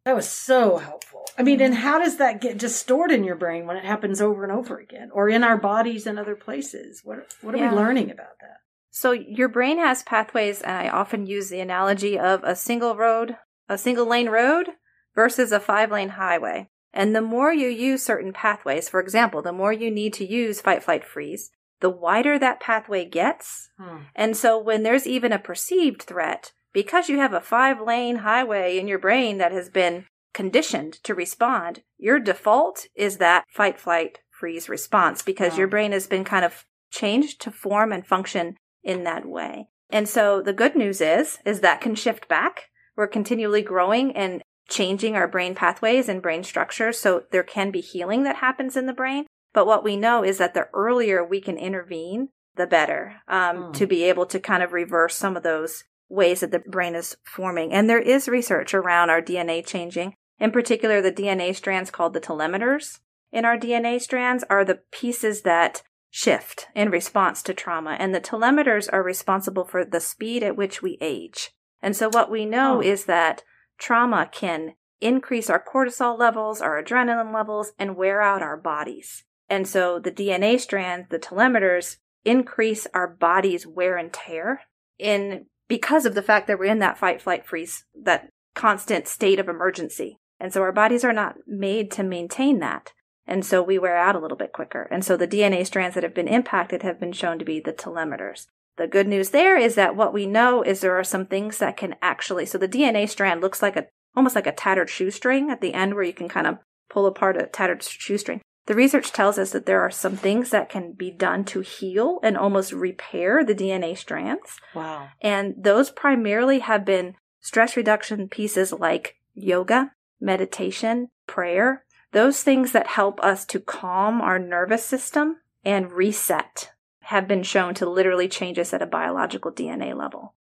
That 0.07 0.17
was 0.17 0.29
so 0.29 0.79
helpful. 0.79 1.27
I 1.37 1.43
mean, 1.43 1.61
and 1.61 1.75
how 1.75 1.99
does 1.99 2.17
that 2.17 2.41
get 2.41 2.59
just 2.59 2.81
stored 2.81 3.11
in 3.11 3.25
your 3.25 3.37
brain 3.37 3.67
when 3.67 3.77
it 3.77 3.85
happens 3.85 4.21
over 4.21 4.45
and 4.45 4.53
over 4.53 4.79
again, 4.79 5.11
or 5.13 5.29
in 5.29 5.45
our 5.45 5.57
bodies 5.59 6.07
and 6.07 6.19
other 6.19 6.37
places? 6.37 7.03
What 7.05 7.27
What 7.43 7.55
are 7.55 7.59
Yeah. 7.59 7.71
we 7.71 7.77
learning 7.77 8.11
about 8.11 8.39
that? 8.41 8.59
So 8.91 9.13
your 9.13 9.49
brain 9.49 9.79
has 9.79 10.03
pathways, 10.03 10.63
and 10.63 10.77
I 10.77 10.89
often 10.89 11.27
use 11.27 11.49
the 11.51 11.61
analogy 11.61 12.19
of 12.19 12.43
a 12.45 12.57
single 12.57 12.97
road, 12.97 13.37
a 13.71 13.79
single 13.79 14.07
lane 14.07 14.29
road 14.29 14.67
versus 15.15 15.53
a 15.53 15.61
five 15.61 15.91
lane 15.91 16.11
highway. 16.11 16.69
And 16.93 17.15
the 17.15 17.23
more 17.23 17.53
you 17.53 17.69
use 17.69 18.03
certain 18.03 18.33
pathways, 18.33 18.89
for 18.89 19.01
example, 19.01 19.43
the 19.43 19.53
more 19.53 19.73
you 19.73 19.91
need 19.91 20.13
to 20.15 20.27
use 20.27 20.61
fight, 20.61 20.83
flight, 20.83 21.05
freeze, 21.05 21.51
the 21.79 21.89
wider 21.89 22.39
that 22.39 22.61
pathway 22.61 23.05
gets. 23.05 23.71
Hmm. 23.79 23.99
And 24.15 24.37
so 24.37 24.59
when 24.59 24.83
there's 24.83 25.07
even 25.07 25.33
a 25.33 25.39
perceived 25.39 26.03
threat, 26.03 26.53
because 26.73 27.09
you 27.09 27.19
have 27.19 27.33
a 27.33 27.41
five 27.41 27.81
lane 27.81 28.17
highway 28.17 28.77
in 28.77 28.89
your 28.89 28.99
brain 28.99 29.39
that 29.39 29.53
has 29.53 29.69
been 29.69 30.07
conditioned 30.35 30.95
to 31.05 31.15
respond, 31.15 31.83
your 31.97 32.19
default 32.19 32.87
is 32.95 33.19
that 33.19 33.45
fight, 33.49 33.79
flight, 33.79 34.19
freeze 34.31 34.69
response 34.69 35.23
because 35.23 35.57
your 35.57 35.69
hmm. 35.69 35.73
brain 35.73 35.93
has 35.93 36.09
been 36.09 36.25
kind 36.25 36.45
of 36.45 36.65
changed 36.91 37.41
to 37.43 37.53
form 37.53 37.93
and 37.93 38.05
function 38.05 38.57
in 38.83 39.05
that 39.05 39.27
way. 39.27 39.69
And 39.91 40.09
so 40.09 40.41
the 40.43 40.53
good 40.53 40.75
news 40.77 41.01
is, 41.01 41.39
is 41.45 41.61
that 41.61 41.81
can 41.81 41.95
shift 41.95 42.29
back. 42.29 42.70
We're 43.01 43.07
continually 43.07 43.63
growing 43.63 44.15
and 44.15 44.43
changing 44.69 45.17
our 45.17 45.27
brain 45.27 45.55
pathways 45.55 46.07
and 46.07 46.21
brain 46.21 46.45
structures. 46.45 46.99
So 46.99 47.23
there 47.31 47.43
can 47.43 47.71
be 47.71 47.81
healing 47.81 48.25
that 48.25 48.37
happens 48.37 48.77
in 48.77 48.85
the 48.85 48.93
brain. 48.93 49.25
But 49.55 49.67
what 49.67 49.83
we 49.83 49.97
know 49.97 50.23
is 50.23 50.37
that 50.37 50.53
the 50.53 50.69
earlier 50.75 51.25
we 51.25 51.41
can 51.41 51.57
intervene, 51.57 52.29
the 52.57 52.67
better 52.67 53.23
um, 53.27 53.73
to 53.73 53.87
be 53.87 54.05
able 54.05 54.27
to 54.27 54.39
kind 54.39 54.63
of 54.63 54.75
reverse 54.75 55.17
some 55.17 55.35
of 55.35 55.43
those 55.43 55.85
ways 56.11 56.41
that 56.41 56.51
the 56.51 56.59
brain 56.59 56.95
is 56.95 57.17
forming. 57.25 57.73
And 57.73 57.89
there 57.89 58.03
is 58.03 58.29
research 58.29 58.75
around 58.75 59.09
our 59.09 59.23
DNA 59.23 59.65
changing. 59.65 60.13
In 60.39 60.51
particular, 60.51 61.01
the 61.01 61.11
DNA 61.11 61.57
strands 61.57 61.91
called 61.91 62.13
the 62.13 62.21
telomeres 62.21 62.99
in 63.33 63.47
our 63.47 63.57
DNA 63.57 63.99
strands 63.99 64.45
are 64.51 64.65
the 64.65 64.81
pieces 64.91 65.41
that 65.43 65.83
shift 66.11 66.67
in 66.75 66.91
response 66.91 67.43
to 67.45 67.55
trauma. 67.55 67.97
And 67.99 68.15
the 68.15 68.21
telomeres 68.21 68.89
are 68.93 69.03
responsible 69.03 69.65
for 69.65 69.87
the 69.87 70.01
speed 70.01 70.43
at 70.43 70.55
which 70.55 70.83
we 70.83 70.99
age. 71.01 71.51
And 71.83 71.97
so 71.97 72.09
what 72.09 72.31
we 72.31 72.45
know 72.45 72.79
Oh. 72.79 72.81
is 72.83 73.05
that 73.07 73.43
trauma 73.79 74.29
can 74.31 74.75
increase 75.01 75.49
our 75.49 75.63
cortisol 75.63 76.19
levels, 76.19 76.61
our 76.61 76.83
adrenaline 76.83 77.33
levels, 77.33 77.73
and 77.79 77.97
wear 77.97 78.21
out 78.21 78.43
our 78.43 78.57
bodies. 78.57 79.25
And 79.49 79.67
so 79.67 79.99
the 79.99 80.13
DNA 80.13 80.61
strands, 80.61 81.09
the 81.09 81.19
telomeres, 81.19 81.97
increase 82.25 82.87
our 82.93 83.09
body's 83.09 83.67
wear 83.67 83.97
and 83.97 84.13
tear 84.13 84.61
in 84.99 85.47
because 85.69 86.05
of 86.05 86.15
the 86.15 86.23
fact 86.23 86.47
that 86.49 86.59
we're 86.59 86.67
in 86.67 86.81
that 86.81 86.99
fight, 86.99 87.23
flight, 87.23 87.47
freeze, 87.47 87.85
that 87.95 88.29
constant 88.55 89.07
state 89.09 89.39
of 89.39 89.49
emergency. 89.49 90.19
And 90.39 90.53
so 90.53 90.61
our 90.63 90.73
bodies 90.73 91.05
are 91.05 91.13
not 91.13 91.37
made 91.47 91.91
to 91.93 92.03
maintain 92.03 92.59
that. 92.59 92.93
And 93.27 93.45
so 93.45 93.63
we 93.63 93.79
wear 93.79 93.97
out 93.97 94.17
a 94.17 94.19
little 94.19 94.37
bit 94.37 94.53
quicker. 94.53 94.89
And 94.91 95.05
so 95.05 95.17
the 95.17 95.29
DNA 95.29 95.65
strands 95.65 95.95
that 95.95 96.03
have 96.03 96.15
been 96.15 96.29
impacted 96.29 96.83
have 96.83 96.99
been 96.99 97.13
shown 97.13 97.39
to 97.39 97.45
be 97.45 97.61
the 97.61 97.73
telomeres. 97.73 98.47
The 98.81 98.87
good 98.87 99.09
news 99.09 99.29
there 99.29 99.59
is 99.59 99.75
that 99.75 99.95
what 99.95 100.15
we 100.15 100.25
know 100.25 100.63
is 100.63 100.81
there 100.81 100.99
are 100.99 101.05
some 101.05 101.27
things 101.27 101.59
that 101.59 101.77
can 101.77 101.97
actually, 102.01 102.47
so 102.47 102.57
the 102.57 102.67
DNA 102.67 103.07
strand 103.07 103.43
looks 103.43 103.61
like 103.61 103.77
a, 103.77 103.85
almost 104.17 104.35
like 104.35 104.47
a 104.47 104.53
tattered 104.53 104.89
shoestring 104.89 105.51
at 105.51 105.61
the 105.61 105.75
end 105.75 105.95
where 105.95 106.03
you 106.03 106.15
can 106.15 106.31
kind 106.31 106.47
of 106.47 106.57
pull 106.89 107.05
apart 107.05 107.37
a 107.37 107.45
tattered 107.45 107.83
shoestring. 107.83 108.41
The 108.65 108.75
research 108.75 109.13
tells 109.13 109.37
us 109.37 109.51
that 109.51 109.67
there 109.67 109.83
are 109.83 109.91
some 109.91 110.17
things 110.17 110.49
that 110.49 110.71
can 110.71 110.93
be 110.93 111.11
done 111.11 111.45
to 111.45 111.61
heal 111.61 112.21
and 112.23 112.39
almost 112.39 112.73
repair 112.73 113.45
the 113.45 113.55
DNA 113.55 113.99
strands. 113.99 114.59
Wow. 114.75 115.09
And 115.21 115.57
those 115.59 115.91
primarily 115.91 116.61
have 116.61 116.87
been 116.87 117.17
stress 117.39 117.77
reduction 117.77 118.31
pieces 118.31 118.73
like 118.73 119.17
yoga, 119.35 119.93
meditation, 120.23 121.09
prayer, 121.27 121.85
those 122.13 122.43
things 122.43 122.73
that 122.73 122.87
help 122.87 123.23
us 123.23 123.45
to 123.45 123.61
calm 123.61 124.23
our 124.23 124.39
nervous 124.39 124.87
system 124.87 125.37
and 125.67 125.93
reset 125.93 126.71
have 127.11 127.27
been 127.27 127.43
shown 127.43 127.75
to 127.75 127.89
literally 127.91 128.29
change 128.29 128.57
us 128.59 128.73
at 128.73 128.83
a 128.83 128.87
biological 128.87 129.51
DNA 129.53 129.97
level. 129.97 130.35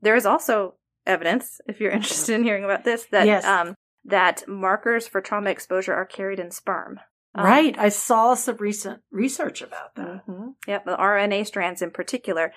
There 0.00 0.16
is 0.16 0.24
also 0.26 0.74
evidence, 1.06 1.60
if 1.66 1.80
you're 1.80 1.92
interested 1.98 2.34
in 2.34 2.44
hearing 2.44 2.64
about 2.64 2.84
this, 2.84 3.04
that 3.12 3.26
Yes. 3.26 3.44
um, 3.44 3.74
that 4.06 4.44
markers 4.48 5.06
for 5.06 5.20
trauma 5.20 5.50
exposure 5.50 5.92
are 5.94 6.06
carried 6.06 6.38
in 6.38 6.50
sperm. 6.50 6.98
Um, 7.34 7.44
Right. 7.44 7.78
I 7.78 7.88
saw 7.90 8.34
some 8.34 8.56
recent 8.56 9.00
research 9.10 9.60
about 9.62 9.94
that. 9.96 10.22
hmm 10.26 10.50
Yep, 10.66 10.84
the 10.86 10.96
RNA 10.96 11.46
strands 11.46 11.82
in 11.82 11.90
particular. 11.90 12.52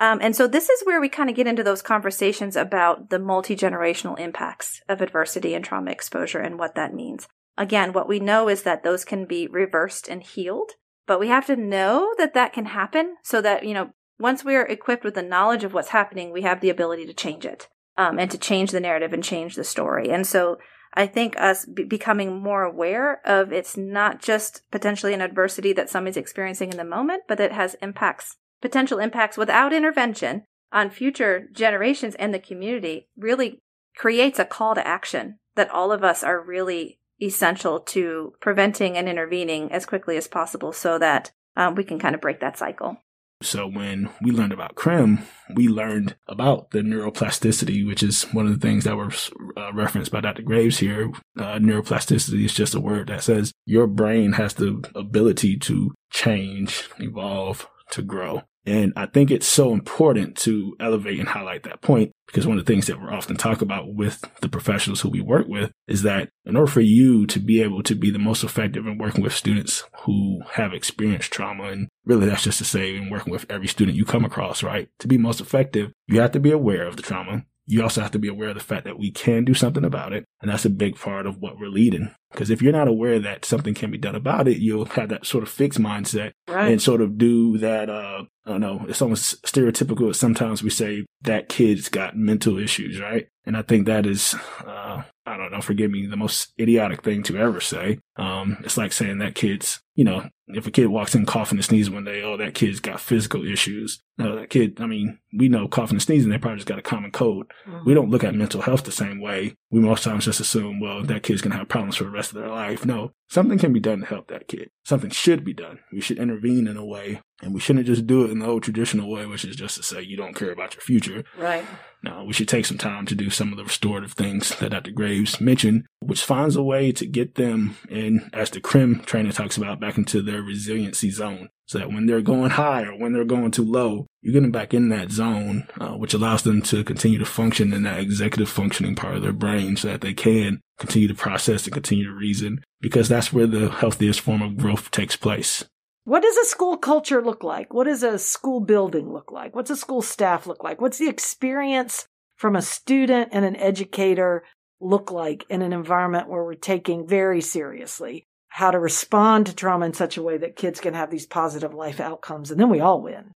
Um, 0.00 0.20
and 0.22 0.36
so 0.36 0.46
this 0.46 0.68
is 0.68 0.82
where 0.84 1.00
we 1.00 1.08
kind 1.08 1.28
of 1.28 1.34
get 1.34 1.48
into 1.48 1.64
those 1.64 1.82
conversations 1.82 2.54
about 2.54 3.10
the 3.10 3.18
multi 3.18 3.56
generational 3.56 4.16
impacts 4.18 4.80
of 4.88 5.00
adversity 5.00 5.54
and 5.54 5.64
trauma 5.64 5.90
exposure 5.90 6.38
and 6.38 6.56
what 6.56 6.76
that 6.76 6.94
means. 6.94 7.26
Again, 7.56 7.92
what 7.92 8.08
we 8.08 8.20
know 8.20 8.48
is 8.48 8.62
that 8.62 8.84
those 8.84 9.04
can 9.04 9.24
be 9.24 9.48
reversed 9.48 10.06
and 10.08 10.22
healed, 10.22 10.70
but 11.08 11.18
we 11.18 11.28
have 11.28 11.46
to 11.46 11.56
know 11.56 12.14
that 12.18 12.34
that 12.34 12.52
can 12.52 12.66
happen 12.66 13.16
so 13.24 13.40
that, 13.40 13.64
you 13.64 13.74
know, 13.74 13.90
once 14.20 14.44
we're 14.44 14.66
equipped 14.66 15.04
with 15.04 15.14
the 15.14 15.22
knowledge 15.22 15.64
of 15.64 15.72
what's 15.72 15.88
happening, 15.88 16.30
we 16.30 16.42
have 16.42 16.60
the 16.60 16.70
ability 16.70 17.06
to 17.06 17.14
change 17.14 17.46
it 17.46 17.66
um, 17.96 18.18
and 18.18 18.30
to 18.30 18.38
change 18.38 18.70
the 18.70 18.80
narrative 18.80 19.12
and 19.12 19.24
change 19.24 19.56
the 19.56 19.64
story. 19.64 20.10
And 20.10 20.26
so 20.26 20.58
I 20.94 21.06
think 21.06 21.40
us 21.40 21.64
be- 21.64 21.84
becoming 21.84 22.42
more 22.42 22.62
aware 22.62 23.20
of 23.24 23.52
it's 23.52 23.76
not 23.76 24.20
just 24.20 24.62
potentially 24.70 25.14
an 25.14 25.22
adversity 25.22 25.72
that 25.72 25.88
somebody's 25.88 26.16
experiencing 26.18 26.70
in 26.70 26.76
the 26.76 26.84
moment, 26.84 27.22
but 27.26 27.40
it 27.40 27.52
has 27.52 27.74
impacts, 27.80 28.36
potential 28.60 28.98
impacts 28.98 29.38
without 29.38 29.72
intervention 29.72 30.44
on 30.72 30.90
future 30.90 31.48
generations 31.52 32.14
and 32.16 32.34
the 32.34 32.38
community 32.38 33.08
really 33.16 33.58
creates 33.96 34.38
a 34.38 34.44
call 34.44 34.74
to 34.74 34.86
action 34.86 35.38
that 35.56 35.70
all 35.70 35.90
of 35.90 36.04
us 36.04 36.22
are 36.22 36.40
really 36.40 36.97
essential 37.20 37.80
to 37.80 38.32
preventing 38.40 38.96
and 38.96 39.08
intervening 39.08 39.70
as 39.72 39.86
quickly 39.86 40.16
as 40.16 40.28
possible 40.28 40.72
so 40.72 40.98
that 40.98 41.32
um, 41.56 41.74
we 41.74 41.84
can 41.84 41.98
kind 41.98 42.14
of 42.14 42.20
break 42.20 42.40
that 42.40 42.58
cycle. 42.58 42.98
So 43.40 43.68
when 43.68 44.10
we 44.20 44.32
learned 44.32 44.52
about 44.52 44.74
CRIM, 44.74 45.20
we 45.54 45.68
learned 45.68 46.16
about 46.26 46.72
the 46.72 46.80
neuroplasticity, 46.80 47.86
which 47.86 48.02
is 48.02 48.24
one 48.32 48.46
of 48.46 48.52
the 48.52 48.66
things 48.66 48.82
that 48.82 48.96
was 48.96 49.30
uh, 49.56 49.72
referenced 49.72 50.10
by 50.10 50.20
Dr. 50.20 50.42
Graves 50.42 50.78
here. 50.78 51.12
Uh, 51.38 51.58
neuroplasticity 51.58 52.44
is 52.44 52.52
just 52.52 52.74
a 52.74 52.80
word 52.80 53.08
that 53.08 53.22
says 53.22 53.52
your 53.64 53.86
brain 53.86 54.32
has 54.32 54.54
the 54.54 54.84
ability 54.94 55.56
to 55.58 55.94
change, 56.10 56.88
evolve, 56.98 57.68
to 57.92 58.02
grow. 58.02 58.42
And 58.66 58.92
I 58.96 59.06
think 59.06 59.30
it's 59.30 59.46
so 59.46 59.72
important 59.72 60.36
to 60.38 60.76
elevate 60.78 61.18
and 61.18 61.28
highlight 61.28 61.62
that 61.62 61.80
point 61.80 62.12
because 62.26 62.46
one 62.46 62.58
of 62.58 62.66
the 62.66 62.70
things 62.70 62.86
that 62.86 63.00
we're 63.00 63.12
often 63.12 63.36
talk 63.36 63.62
about 63.62 63.94
with 63.94 64.22
the 64.42 64.48
professionals 64.48 65.00
who 65.00 65.08
we 65.08 65.22
work 65.22 65.46
with 65.48 65.72
is 65.86 66.02
that 66.02 66.28
in 66.44 66.56
order 66.56 66.70
for 66.70 66.82
you 66.82 67.26
to 67.28 67.40
be 67.40 67.62
able 67.62 67.82
to 67.82 67.94
be 67.94 68.10
the 68.10 68.18
most 68.18 68.44
effective 68.44 68.86
in 68.86 68.98
working 68.98 69.22
with 69.22 69.32
students 69.32 69.84
who 70.02 70.42
have 70.52 70.74
experienced 70.74 71.32
trauma, 71.32 71.64
and 71.64 71.88
really 72.04 72.26
that's 72.26 72.44
just 72.44 72.58
to 72.58 72.64
say 72.64 72.94
in 72.94 73.08
working 73.08 73.32
with 73.32 73.46
every 73.48 73.68
student 73.68 73.96
you 73.96 74.04
come 74.04 74.24
across, 74.24 74.62
right? 74.62 74.90
To 74.98 75.08
be 75.08 75.16
most 75.16 75.40
effective, 75.40 75.92
you 76.06 76.20
have 76.20 76.32
to 76.32 76.40
be 76.40 76.50
aware 76.50 76.86
of 76.86 76.96
the 76.96 77.02
trauma 77.02 77.44
you 77.70 77.82
also 77.82 78.00
have 78.00 78.10
to 78.12 78.18
be 78.18 78.28
aware 78.28 78.48
of 78.48 78.54
the 78.54 78.64
fact 78.64 78.86
that 78.86 78.98
we 78.98 79.10
can 79.10 79.44
do 79.44 79.52
something 79.52 79.84
about 79.84 80.14
it. 80.14 80.24
And 80.40 80.50
that's 80.50 80.64
a 80.64 80.70
big 80.70 80.96
part 80.96 81.26
of 81.26 81.36
what 81.36 81.58
we're 81.60 81.68
leading. 81.68 82.14
Because 82.30 82.50
if 82.50 82.60
you're 82.60 82.72
not 82.72 82.88
aware 82.88 83.18
that 83.18 83.44
something 83.44 83.74
can 83.74 83.90
be 83.90 83.98
done 83.98 84.14
about 84.14 84.48
it, 84.48 84.58
you'll 84.58 84.84
have 84.84 85.08
that 85.08 85.26
sort 85.26 85.42
of 85.42 85.48
fixed 85.48 85.80
mindset 85.80 86.32
right. 86.46 86.70
and 86.70 86.82
sort 86.82 87.00
of 87.00 87.16
do 87.16 87.56
that. 87.58 87.88
Uh, 87.88 88.24
I 88.44 88.50
don't 88.50 88.60
know. 88.60 88.84
It's 88.88 89.02
almost 89.02 89.42
stereotypical. 89.44 90.14
Sometimes 90.14 90.62
we 90.62 90.70
say 90.70 91.06
that 91.22 91.48
kid's 91.48 91.88
got 91.88 92.16
mental 92.16 92.58
issues, 92.58 93.00
right? 93.00 93.28
And 93.44 93.56
I 93.56 93.62
think 93.62 93.86
that 93.86 94.06
is, 94.06 94.34
uh, 94.66 95.02
I 95.26 95.36
don't 95.36 95.52
know, 95.52 95.60
forgive 95.60 95.90
me, 95.90 96.06
the 96.06 96.16
most 96.16 96.52
idiotic 96.58 97.02
thing 97.02 97.22
to 97.24 97.38
ever 97.38 97.60
say. 97.60 97.98
Um, 98.16 98.58
it's 98.62 98.76
like 98.76 98.92
saying 98.92 99.18
that 99.18 99.34
kid's, 99.34 99.80
you 99.94 100.04
know, 100.04 100.28
if 100.48 100.66
a 100.66 100.70
kid 100.70 100.86
walks 100.86 101.14
in 101.14 101.26
coughing 101.26 101.58
and 101.58 101.64
sneezing 101.64 101.92
one 101.92 102.04
day, 102.04 102.22
oh, 102.22 102.36
that 102.38 102.54
kid's 102.54 102.80
got 102.80 103.00
physical 103.00 103.46
issues. 103.46 104.02
No, 104.16 104.36
that 104.36 104.50
kid, 104.50 104.80
I 104.80 104.86
mean, 104.86 105.18
we 105.36 105.48
know 105.48 105.68
coughing 105.68 105.96
and 105.96 106.02
sneezing, 106.02 106.30
they 106.30 106.38
probably 106.38 106.58
just 106.58 106.68
got 106.68 106.78
a 106.78 106.82
common 106.82 107.10
cold. 107.10 107.50
Mm-hmm. 107.66 107.84
We 107.86 107.94
don't 107.94 108.10
look 108.10 108.24
at 108.24 108.34
mental 108.34 108.62
health 108.62 108.84
the 108.84 108.92
same 108.92 109.20
way. 109.20 109.54
We 109.70 109.80
most 109.80 110.04
times 110.04 110.24
just 110.24 110.40
assume, 110.40 110.80
well, 110.80 111.02
that 111.04 111.22
kid's 111.22 111.42
going 111.42 111.52
to 111.52 111.58
have 111.58 111.68
problems 111.68 111.96
for 111.96 112.04
rest 112.18 112.32
of 112.32 112.38
their 112.38 112.48
life. 112.48 112.84
No, 112.84 113.12
something 113.28 113.58
can 113.58 113.72
be 113.72 113.80
done 113.80 114.00
to 114.00 114.06
help 114.06 114.28
that 114.28 114.48
kid. 114.48 114.70
Something 114.84 115.10
should 115.10 115.44
be 115.44 115.54
done. 115.54 115.78
We 115.92 116.00
should 116.00 116.18
intervene 116.18 116.66
in 116.66 116.76
a 116.76 116.84
way 116.84 117.20
and 117.42 117.54
we 117.54 117.60
shouldn't 117.60 117.86
just 117.86 118.06
do 118.06 118.24
it 118.24 118.30
in 118.30 118.40
the 118.40 118.46
old 118.46 118.64
traditional 118.64 119.10
way, 119.10 119.24
which 119.26 119.44
is 119.44 119.56
just 119.56 119.76
to 119.76 119.82
say 119.82 120.02
you 120.02 120.16
don't 120.16 120.34
care 120.34 120.50
about 120.50 120.74
your 120.74 120.82
future. 120.82 121.24
Right. 121.36 121.64
No, 122.02 122.24
we 122.24 122.32
should 122.32 122.48
take 122.48 122.66
some 122.66 122.78
time 122.78 123.06
to 123.06 123.14
do 123.14 123.30
some 123.30 123.52
of 123.52 123.56
the 123.56 123.64
restorative 123.64 124.12
things 124.12 124.56
that 124.58 124.70
Dr. 124.70 124.90
Graves 124.90 125.40
mentioned, 125.40 125.86
which 126.00 126.24
finds 126.24 126.56
a 126.56 126.62
way 126.62 126.92
to 126.92 127.06
get 127.06 127.36
them 127.36 127.76
in, 127.88 128.30
as 128.32 128.50
the 128.50 128.60
CRIM 128.60 129.00
trainer 129.04 129.32
talks 129.32 129.56
about, 129.56 129.80
back 129.80 129.96
into 129.98 130.22
their 130.22 130.42
resiliency 130.42 131.10
zone. 131.10 131.48
So 131.68 131.78
that 131.78 131.92
when 131.92 132.06
they're 132.06 132.22
going 132.22 132.50
high 132.50 132.84
or 132.84 132.96
when 132.96 133.12
they're 133.12 133.26
going 133.26 133.50
too 133.50 133.64
low, 133.64 134.06
you 134.22 134.32
get 134.32 134.40
them 134.40 134.50
back 134.50 134.72
in 134.72 134.88
that 134.88 135.10
zone, 135.10 135.68
uh, 135.78 135.90
which 135.90 136.14
allows 136.14 136.42
them 136.42 136.62
to 136.62 136.82
continue 136.82 137.18
to 137.18 137.26
function 137.26 137.74
in 137.74 137.82
that 137.82 138.00
executive 138.00 138.48
functioning 138.48 138.94
part 138.94 139.16
of 139.16 139.22
their 139.22 139.34
brain 139.34 139.76
so 139.76 139.88
that 139.88 140.00
they 140.00 140.14
can 140.14 140.60
continue 140.78 141.08
to 141.08 141.14
process 141.14 141.64
and 141.64 141.74
continue 141.74 142.06
to 142.06 142.14
reason 142.14 142.64
because 142.80 143.08
that's 143.08 143.34
where 143.34 143.46
the 143.46 143.68
healthiest 143.68 144.20
form 144.20 144.40
of 144.40 144.56
growth 144.56 144.90
takes 144.90 145.14
place. 145.14 145.64
What 146.04 146.22
does 146.22 146.38
a 146.38 146.46
school 146.46 146.78
culture 146.78 147.22
look 147.22 147.44
like? 147.44 147.74
What 147.74 147.84
does 147.84 148.02
a 148.02 148.18
school 148.18 148.60
building 148.60 149.12
look 149.12 149.30
like? 149.30 149.54
What's 149.54 149.68
a 149.70 149.76
school 149.76 150.00
staff 150.00 150.46
look 150.46 150.64
like? 150.64 150.80
What's 150.80 150.96
the 150.96 151.10
experience 151.10 152.06
from 152.36 152.56
a 152.56 152.62
student 152.62 153.28
and 153.32 153.44
an 153.44 153.56
educator 153.56 154.44
look 154.80 155.10
like 155.10 155.44
in 155.50 155.60
an 155.60 155.72
environment 155.72 156.28
where 156.28 156.44
we're 156.44 156.54
taking 156.54 157.06
very 157.06 157.40
seriously 157.40 158.27
how 158.58 158.72
to 158.72 158.78
respond 158.80 159.46
to 159.46 159.54
trauma 159.54 159.86
in 159.86 159.94
such 159.94 160.16
a 160.16 160.22
way 160.22 160.36
that 160.36 160.56
kids 160.56 160.80
can 160.80 160.92
have 160.92 161.12
these 161.12 161.26
positive 161.26 161.72
life 161.72 162.00
outcomes 162.00 162.50
and 162.50 162.58
then 162.58 162.68
we 162.68 162.80
all 162.80 163.00
win. 163.00 163.30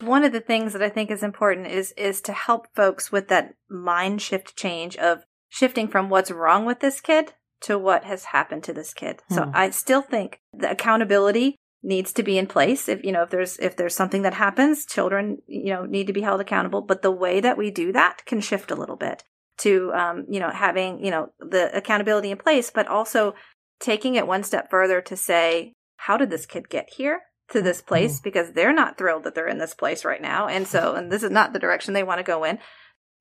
One 0.00 0.22
of 0.22 0.30
the 0.30 0.40
things 0.40 0.72
that 0.72 0.82
I 0.82 0.88
think 0.88 1.10
is 1.10 1.24
important 1.24 1.66
is 1.66 1.90
is 1.96 2.20
to 2.22 2.32
help 2.32 2.68
folks 2.76 3.10
with 3.10 3.26
that 3.26 3.54
mind 3.68 4.22
shift 4.22 4.56
change 4.56 4.96
of 4.96 5.24
shifting 5.48 5.88
from 5.88 6.08
what's 6.08 6.30
wrong 6.30 6.64
with 6.64 6.78
this 6.78 7.00
kid 7.00 7.32
to 7.62 7.76
what 7.76 8.04
has 8.04 8.26
happened 8.26 8.62
to 8.64 8.72
this 8.72 8.94
kid. 8.94 9.20
Hmm. 9.28 9.34
So 9.34 9.50
I 9.52 9.70
still 9.70 10.00
think 10.00 10.38
the 10.52 10.70
accountability 10.70 11.56
needs 11.82 12.12
to 12.12 12.22
be 12.22 12.38
in 12.38 12.46
place 12.46 12.88
if 12.88 13.02
you 13.02 13.10
know 13.10 13.24
if 13.24 13.30
there's 13.30 13.58
if 13.58 13.76
there's 13.76 13.96
something 13.96 14.22
that 14.22 14.34
happens 14.34 14.84
children 14.84 15.38
you 15.46 15.72
know 15.72 15.84
need 15.86 16.06
to 16.08 16.12
be 16.12 16.22
held 16.22 16.40
accountable 16.40 16.82
but 16.82 17.02
the 17.02 17.10
way 17.10 17.40
that 17.40 17.56
we 17.56 17.70
do 17.70 17.92
that 17.92 18.24
can 18.26 18.40
shift 18.40 18.72
a 18.72 18.74
little 18.74 18.96
bit 18.96 19.22
to 19.58 19.92
um, 19.92 20.26
you 20.28 20.40
know 20.40 20.50
having 20.50 21.04
you 21.04 21.10
know 21.10 21.30
the 21.38 21.76
accountability 21.76 22.32
in 22.32 22.36
place 22.36 22.70
but 22.70 22.88
also 22.88 23.32
taking 23.80 24.14
it 24.14 24.26
one 24.26 24.42
step 24.42 24.70
further 24.70 25.00
to 25.00 25.16
say 25.16 25.72
how 25.96 26.16
did 26.16 26.30
this 26.30 26.46
kid 26.46 26.68
get 26.68 26.88
here 26.96 27.20
to 27.50 27.62
this 27.62 27.80
place 27.80 28.16
mm-hmm. 28.16 28.24
because 28.24 28.52
they're 28.52 28.72
not 28.72 28.98
thrilled 28.98 29.24
that 29.24 29.34
they're 29.34 29.48
in 29.48 29.58
this 29.58 29.74
place 29.74 30.04
right 30.04 30.22
now 30.22 30.46
and 30.46 30.66
so 30.66 30.94
and 30.94 31.10
this 31.10 31.22
is 31.22 31.30
not 31.30 31.52
the 31.52 31.58
direction 31.58 31.94
they 31.94 32.02
want 32.02 32.18
to 32.18 32.24
go 32.24 32.44
in 32.44 32.58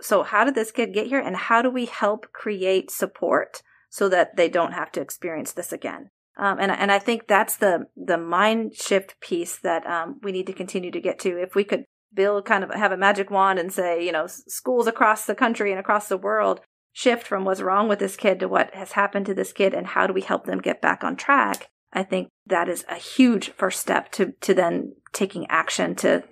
so 0.02 0.24
how 0.24 0.44
did 0.44 0.56
this 0.56 0.72
kid 0.72 0.94
get 0.94 1.08
here 1.08 1.20
and 1.20 1.36
how 1.36 1.62
do 1.62 1.70
we 1.70 1.86
help 1.86 2.32
create 2.34 2.92
support 2.92 3.62
so 3.90 4.10
that 4.10 4.36
they 4.36 4.50
don't 4.50 4.74
have 4.74 4.92
to 4.92 5.02
experience 5.02 5.54
this 5.54 5.72
again 5.72 6.10
um, 6.38 6.60
and 6.60 6.72
and 6.72 6.92
I 6.92 7.00
think 7.00 7.28
that's 7.28 7.58
the 7.58 7.88
the 7.96 8.18
mind 8.18 8.76
shift 8.76 9.20
piece 9.20 9.58
that 9.60 9.86
um, 9.88 10.20
we 10.22 10.32
need 10.32 10.46
to 10.48 10.54
continue 10.54 10.92
to 10.92 11.02
get 11.02 11.20
to. 11.20 11.42
If 11.42 11.56
we 11.56 11.64
could 11.64 11.86
build 12.14 12.46
kind 12.46 12.64
of 12.64 12.72
have 12.74 12.92
a 12.92 12.98
magic 12.98 13.32
wand 13.32 13.60
and 13.60 13.74
say, 13.74 14.06
you 14.06 14.12
know, 14.12 14.28
schools 14.28 14.88
across 14.88 15.26
the 15.26 15.36
country 15.36 15.72
and 15.72 15.80
across 15.80 16.08
the 16.08 16.18
world 16.18 16.62
shift 16.98 17.28
from 17.28 17.46
what's 17.46 17.62
wrong 17.62 17.88
with 17.88 18.00
this 18.00 18.16
kid 18.16 18.40
to 18.40 18.48
what 18.48 18.74
has 18.74 18.94
happened 18.94 19.24
to 19.28 19.34
this 19.36 19.54
kid 19.54 19.72
and 19.72 19.86
how 19.86 20.08
do 20.08 20.14
we 20.14 20.22
help 20.22 20.46
them 20.46 20.58
get 20.58 20.82
back 20.82 21.04
on 21.04 21.16
track. 21.16 21.70
I 21.94 22.02
think 22.02 22.30
that 22.48 22.68
is 22.68 22.84
a 22.90 22.96
huge 22.96 23.52
first 23.52 23.80
step 23.80 24.12
to 24.14 24.34
to 24.42 24.56
then 24.56 24.94
taking 25.14 25.46
action 25.48 25.94
to 25.98 26.24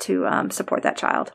to 0.00 0.26
um, 0.26 0.50
support 0.50 0.82
that 0.82 0.98
child. 0.98 1.32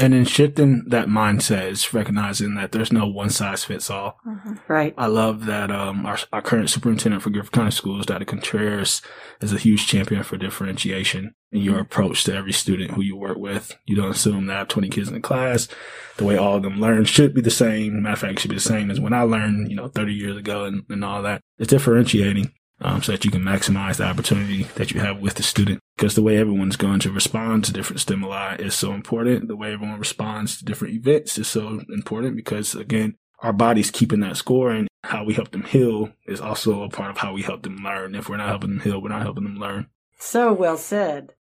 And 0.00 0.14
then 0.14 0.24
shifting 0.24 0.84
that 0.86 1.08
mindset 1.08 1.70
is 1.70 1.92
recognizing 1.92 2.54
that 2.54 2.72
there's 2.72 2.92
no 2.92 3.06
one 3.06 3.28
size 3.30 3.64
fits 3.64 3.90
all. 3.90 4.18
Mm-hmm. 4.26 4.54
Right. 4.66 4.94
I 4.96 5.06
love 5.06 5.46
that 5.46 5.70
um, 5.70 6.06
our, 6.06 6.18
our 6.32 6.40
current 6.40 6.70
superintendent 6.70 7.22
for 7.22 7.30
Guilford 7.30 7.52
County 7.52 7.70
Schools, 7.70 8.06
Dr. 8.06 8.24
Contreras, 8.24 9.02
is 9.40 9.52
a 9.52 9.58
huge 9.58 9.86
champion 9.86 10.22
for 10.22 10.36
differentiation 10.36 11.34
in 11.52 11.60
your 11.60 11.74
mm-hmm. 11.74 11.82
approach 11.82 12.24
to 12.24 12.34
every 12.34 12.52
student 12.52 12.92
who 12.92 13.02
you 13.02 13.16
work 13.16 13.36
with. 13.36 13.76
You 13.84 13.96
don't 13.96 14.10
assume 14.10 14.46
that 14.46 14.56
I 14.56 14.58
have 14.60 14.68
20 14.68 14.88
kids 14.88 15.08
in 15.08 15.14
the 15.14 15.20
class. 15.20 15.68
The 16.16 16.24
way 16.24 16.36
all 16.36 16.56
of 16.56 16.62
them 16.62 16.80
learn 16.80 17.04
should 17.04 17.34
be 17.34 17.40
the 17.40 17.50
same. 17.50 18.02
Matter 18.02 18.12
of 18.12 18.18
fact, 18.20 18.32
it 18.32 18.38
should 18.40 18.50
be 18.50 18.56
the 18.56 18.60
same 18.60 18.90
as 18.90 19.00
when 19.00 19.12
I 19.12 19.22
learned, 19.22 19.70
you 19.70 19.76
know, 19.76 19.88
30 19.88 20.14
years 20.14 20.36
ago 20.36 20.64
and, 20.64 20.84
and 20.88 21.04
all 21.04 21.22
that. 21.22 21.42
It's 21.58 21.70
differentiating 21.70 22.52
um, 22.80 23.02
so 23.02 23.12
that 23.12 23.24
you 23.24 23.30
can 23.30 23.42
maximize 23.42 23.96
the 23.96 24.04
opportunity 24.04 24.64
that 24.76 24.90
you 24.90 25.00
have 25.00 25.20
with 25.20 25.34
the 25.34 25.42
student. 25.42 25.80
Because 25.96 26.14
the 26.14 26.22
way 26.22 26.38
everyone's 26.38 26.76
going 26.76 27.00
to 27.00 27.12
respond 27.12 27.64
to 27.64 27.72
different 27.72 28.00
stimuli 28.00 28.56
is 28.56 28.74
so 28.74 28.92
important. 28.92 29.48
The 29.48 29.56
way 29.56 29.72
everyone 29.72 29.98
responds 29.98 30.58
to 30.58 30.64
different 30.64 30.94
events 30.94 31.36
is 31.36 31.48
so 31.48 31.80
important 31.90 32.36
because, 32.36 32.74
again, 32.74 33.16
our 33.40 33.52
body's 33.52 33.90
keeping 33.90 34.20
that 34.20 34.36
score 34.36 34.70
and 34.70 34.88
how 35.04 35.24
we 35.24 35.34
help 35.34 35.50
them 35.50 35.64
heal 35.64 36.10
is 36.26 36.40
also 36.40 36.82
a 36.82 36.88
part 36.88 37.10
of 37.10 37.18
how 37.18 37.32
we 37.32 37.42
help 37.42 37.62
them 37.62 37.76
learn. 37.76 38.14
If 38.14 38.28
we're 38.28 38.36
not 38.36 38.48
helping 38.48 38.70
them 38.70 38.80
heal, 38.80 39.00
we're 39.00 39.08
not 39.08 39.22
helping 39.22 39.44
them 39.44 39.58
learn. 39.58 39.86
So 40.18 40.52
well 40.52 40.76
said. 40.76 41.34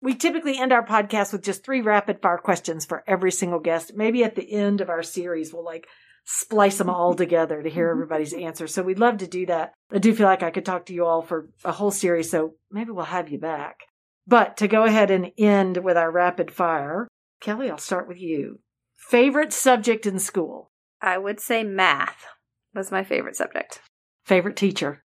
We 0.00 0.14
typically 0.14 0.58
end 0.58 0.72
our 0.72 0.84
podcast 0.84 1.32
with 1.32 1.44
just 1.44 1.64
three 1.64 1.80
rapid 1.80 2.20
fire 2.20 2.38
questions 2.38 2.84
for 2.84 3.04
every 3.06 3.30
single 3.30 3.60
guest. 3.60 3.92
Maybe 3.94 4.24
at 4.24 4.34
the 4.34 4.50
end 4.50 4.80
of 4.80 4.90
our 4.90 5.02
series, 5.02 5.52
we'll 5.52 5.64
like 5.64 5.86
splice 6.24 6.78
them 6.78 6.90
all 6.90 7.14
together 7.14 7.62
to 7.62 7.70
hear 7.70 7.88
mm-hmm. 7.88 8.02
everybody's 8.02 8.34
answer. 8.34 8.66
So 8.66 8.82
we'd 8.82 8.98
love 8.98 9.18
to 9.18 9.26
do 9.26 9.46
that. 9.46 9.72
I 9.90 9.98
do 9.98 10.14
feel 10.14 10.26
like 10.26 10.42
I 10.42 10.50
could 10.50 10.64
talk 10.64 10.86
to 10.86 10.94
you 10.94 11.04
all 11.04 11.22
for 11.22 11.48
a 11.64 11.72
whole 11.72 11.90
series, 11.90 12.30
so 12.30 12.54
maybe 12.70 12.90
we'll 12.90 13.04
have 13.06 13.28
you 13.28 13.38
back. 13.38 13.80
But 14.26 14.56
to 14.58 14.68
go 14.68 14.84
ahead 14.84 15.10
and 15.10 15.32
end 15.36 15.78
with 15.78 15.96
our 15.96 16.10
rapid 16.10 16.50
fire, 16.50 17.08
Kelly, 17.40 17.70
I'll 17.70 17.78
start 17.78 18.06
with 18.06 18.20
you. 18.20 18.60
Favorite 18.94 19.52
subject 19.52 20.06
in 20.06 20.18
school? 20.18 20.70
I 21.00 21.18
would 21.18 21.40
say 21.40 21.64
math 21.64 22.24
was 22.72 22.92
my 22.92 23.02
favorite 23.02 23.36
subject. 23.36 23.80
Favorite 24.24 24.56
teacher? 24.56 25.02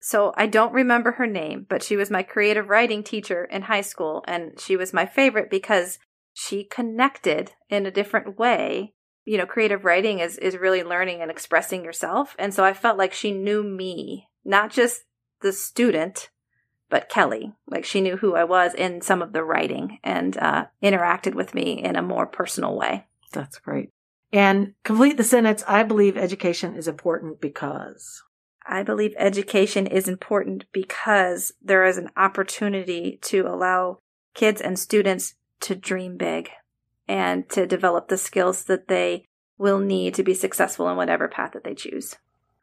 So 0.00 0.32
I 0.36 0.46
don't 0.46 0.72
remember 0.72 1.12
her 1.12 1.26
name, 1.26 1.66
but 1.68 1.82
she 1.82 1.96
was 1.96 2.10
my 2.10 2.22
creative 2.22 2.68
writing 2.68 3.02
teacher 3.02 3.44
in 3.44 3.62
high 3.62 3.82
school, 3.82 4.24
and 4.26 4.58
she 4.58 4.76
was 4.76 4.92
my 4.92 5.04
favorite 5.04 5.50
because 5.50 5.98
she 6.32 6.64
connected 6.64 7.52
in 7.68 7.84
a 7.86 7.90
different 7.90 8.38
way 8.38 8.94
you 9.26 9.36
know, 9.36 9.44
creative 9.44 9.84
writing 9.84 10.20
is 10.20 10.38
is 10.38 10.56
really 10.56 10.82
learning 10.82 11.20
and 11.20 11.30
expressing 11.30 11.84
yourself. 11.84 12.34
And 12.38 12.54
so 12.54 12.64
I 12.64 12.72
felt 12.72 12.96
like 12.96 13.12
she 13.12 13.32
knew 13.32 13.62
me, 13.62 14.28
not 14.44 14.70
just 14.70 15.02
the 15.42 15.52
student, 15.52 16.30
but 16.88 17.08
Kelly. 17.08 17.52
Like 17.66 17.84
she 17.84 18.00
knew 18.00 18.16
who 18.16 18.36
I 18.36 18.44
was 18.44 18.72
in 18.72 19.02
some 19.02 19.20
of 19.20 19.32
the 19.32 19.44
writing 19.44 19.98
and 20.02 20.38
uh, 20.38 20.66
interacted 20.82 21.34
with 21.34 21.54
me 21.54 21.82
in 21.82 21.96
a 21.96 22.02
more 22.02 22.26
personal 22.26 22.76
way. 22.76 23.06
That's 23.32 23.58
great. 23.58 23.90
And 24.32 24.74
complete 24.84 25.16
the 25.16 25.24
sentence 25.24 25.64
I 25.66 25.82
believe 25.82 26.16
education 26.16 26.76
is 26.76 26.88
important 26.88 27.40
because. 27.40 28.22
I 28.68 28.82
believe 28.82 29.14
education 29.16 29.86
is 29.86 30.08
important 30.08 30.64
because 30.72 31.52
there 31.62 31.84
is 31.84 31.98
an 31.98 32.10
opportunity 32.16 33.18
to 33.22 33.46
allow 33.46 33.98
kids 34.34 34.60
and 34.60 34.78
students 34.78 35.34
to 35.60 35.76
dream 35.76 36.16
big 36.16 36.50
and 37.08 37.48
to 37.50 37.66
develop 37.66 38.08
the 38.08 38.16
skills 38.16 38.64
that 38.64 38.88
they 38.88 39.26
will 39.58 39.78
need 39.78 40.14
to 40.14 40.22
be 40.22 40.34
successful 40.34 40.88
in 40.88 40.96
whatever 40.96 41.28
path 41.28 41.52
that 41.52 41.64
they 41.64 41.74
choose. 41.74 42.14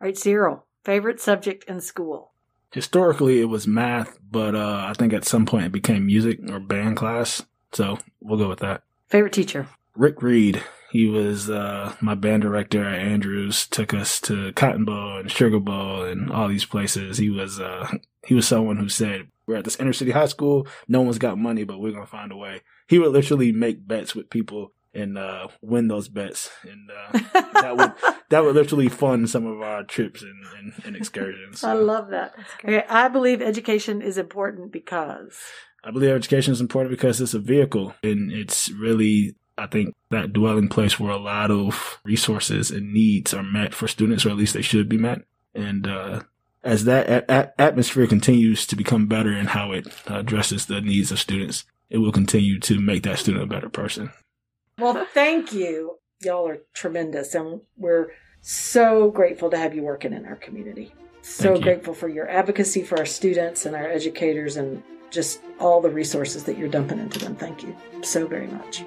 All 0.02 0.08
right, 0.08 0.18
Cyril, 0.18 0.66
favorite 0.84 1.20
subject 1.20 1.64
in 1.66 1.82
school? 1.82 2.34
Historically, 2.72 3.40
it 3.40 3.46
was 3.46 3.68
math, 3.68 4.20
but 4.30 4.56
uh, 4.56 4.86
I 4.88 4.94
think 4.94 5.14
at 5.14 5.26
some 5.26 5.46
point 5.46 5.66
it 5.66 5.72
became 5.72 6.08
music 6.08 6.40
or 6.50 6.60
band 6.60 6.98
class. 6.98 7.44
So 7.72 8.00
we'll 8.20 8.40
go 8.40 8.50
with 8.50 8.60
that. 8.60 8.84
Favorite 9.10 9.34
teacher? 9.34 9.68
Rick 9.96 10.22
Reed. 10.22 10.64
He 10.92 11.08
was 11.08 11.50
uh, 11.50 11.96
my 12.02 12.16
band 12.16 12.44
director 12.44 12.84
at 12.84 13.00
Andrews. 13.00 13.68
Took 13.68 13.94
us 13.94 14.20
to 14.22 14.54
Cotton 14.54 14.86
Bowl 14.86 15.18
and 15.18 15.32
Sugar 15.32 15.60
Bowl 15.60 16.04
and 16.04 16.32
all 16.32 16.48
these 16.48 16.66
places. 16.66 17.18
He 17.18 17.30
was 17.30 17.60
uh, 17.60 17.88
he 18.26 18.34
was 18.36 18.48
someone 18.48 18.78
who 18.78 18.90
said, 18.90 19.28
"We're 19.48 19.56
at 19.56 19.66
this 19.66 19.80
inner 19.80 19.94
city 19.94 20.12
high 20.12 20.28
school. 20.28 20.68
No 20.88 21.02
one's 21.02 21.18
got 21.18 21.38
money, 21.38 21.64
but 21.64 21.80
we're 21.80 21.94
gonna 21.94 22.06
find 22.06 22.32
a 22.32 22.38
way." 22.38 22.62
He 22.88 23.00
would 23.00 23.12
literally 23.12 23.52
make 23.52 23.88
bets 23.88 24.16
with 24.16 24.30
people 24.30 24.72
and 24.94 25.18
uh, 25.18 25.48
win 25.62 25.88
those 25.88 26.08
bets, 26.08 26.52
and 26.64 26.90
uh, 26.92 27.42
that 27.62 27.78
would 27.78 27.94
that 28.30 28.44
would 28.44 28.56
literally 28.56 28.90
fund 28.90 29.30
some 29.30 29.46
of 29.46 29.62
our 29.62 29.84
trips 29.84 30.22
and, 30.22 30.46
and, 30.60 30.74
and 30.86 30.96
excursions. 30.96 31.60
So. 31.60 31.70
I 31.70 31.74
love 31.74 32.10
that. 32.10 32.36
Okay, 32.64 32.84
I 32.88 33.08
believe 33.08 33.42
education 33.42 34.02
is 34.02 34.18
important 34.18 34.72
because 34.72 35.40
I 35.84 35.92
believe 35.92 36.12
education 36.12 36.54
is 36.54 36.62
important 36.62 36.92
because 36.92 37.20
it's 37.20 37.34
a 37.34 37.40
vehicle, 37.40 37.96
and 38.04 38.32
it's 38.32 38.70
really 38.70 39.36
I 39.58 39.68
think 39.68 39.96
that 40.10 40.34
dwelling 40.34 40.68
place 40.68 41.00
where 41.00 41.12
a 41.12 41.18
lot 41.18 41.52
of 41.52 42.00
resources 42.04 42.72
and 42.72 42.94
needs 42.94 43.34
are 43.34 43.44
met 43.44 43.74
for 43.74 43.88
students, 43.88 44.26
or 44.26 44.30
at 44.30 44.38
least 44.38 44.54
they 44.54 44.62
should 44.62 44.90
be 44.90 44.98
met. 44.98 45.22
And 45.56 45.88
uh, 45.88 46.22
as 46.64 46.86
that 46.86 47.10
a- 47.10 47.32
a- 47.32 47.62
atmosphere 47.62 48.08
continues 48.08 48.66
to 48.68 48.76
become 48.76 49.08
better 49.08 49.32
in 49.32 49.48
how 49.48 49.72
it 49.72 49.88
addresses 50.08 50.66
the 50.66 50.82
needs 50.82 51.12
of 51.12 51.20
students, 51.20 51.66
it 51.94 52.00
will 52.00 52.12
continue 52.12 52.60
to 52.60 52.80
make 52.80 53.04
that 53.04 53.20
student 53.20 53.44
a 53.44 53.48
better 53.48 53.70
person. 53.70 54.12
Well, 54.80 55.06
thank 55.14 55.54
you. 55.54 56.00
Y'all 56.22 56.48
are 56.48 56.58
tremendous, 56.74 57.36
and 57.36 57.62
we're 57.78 58.08
so 58.42 59.12
grateful 59.12 59.52
to 59.52 59.58
have 59.58 59.76
you 59.76 59.84
working 59.84 60.12
in 60.12 60.26
our 60.26 60.36
community. 60.36 60.94
So 61.22 61.58
grateful 61.58 61.94
for 61.94 62.10
your 62.10 62.28
advocacy 62.30 62.84
for 62.84 62.98
our 62.98 63.06
students 63.06 63.66
and 63.66 63.76
our 63.76 63.88
educators 63.88 64.58
and 64.58 64.84
just 65.10 65.40
all 65.60 65.80
the 65.80 65.90
resources 65.90 66.44
that 66.44 66.58
you're 66.58 66.68
dumping 66.68 67.00
into 67.00 67.20
them. 67.20 67.36
Thank 67.36 67.64
you 67.64 67.74
so 68.02 68.28
very 68.28 68.48
much. 68.48 68.84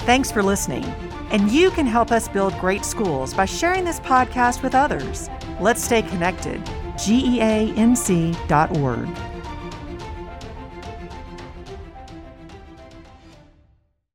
Thanks 0.00 0.32
for 0.32 0.42
listening. 0.42 0.84
And 1.30 1.50
you 1.50 1.70
can 1.70 1.86
help 1.86 2.10
us 2.10 2.26
build 2.26 2.58
great 2.58 2.84
schools 2.84 3.34
by 3.34 3.44
sharing 3.44 3.84
this 3.84 4.00
podcast 4.00 4.62
with 4.62 4.74
others. 4.74 5.28
Let's 5.60 5.84
stay 5.84 6.02
connected. 6.02 6.60
geanc.org. 6.94 7.90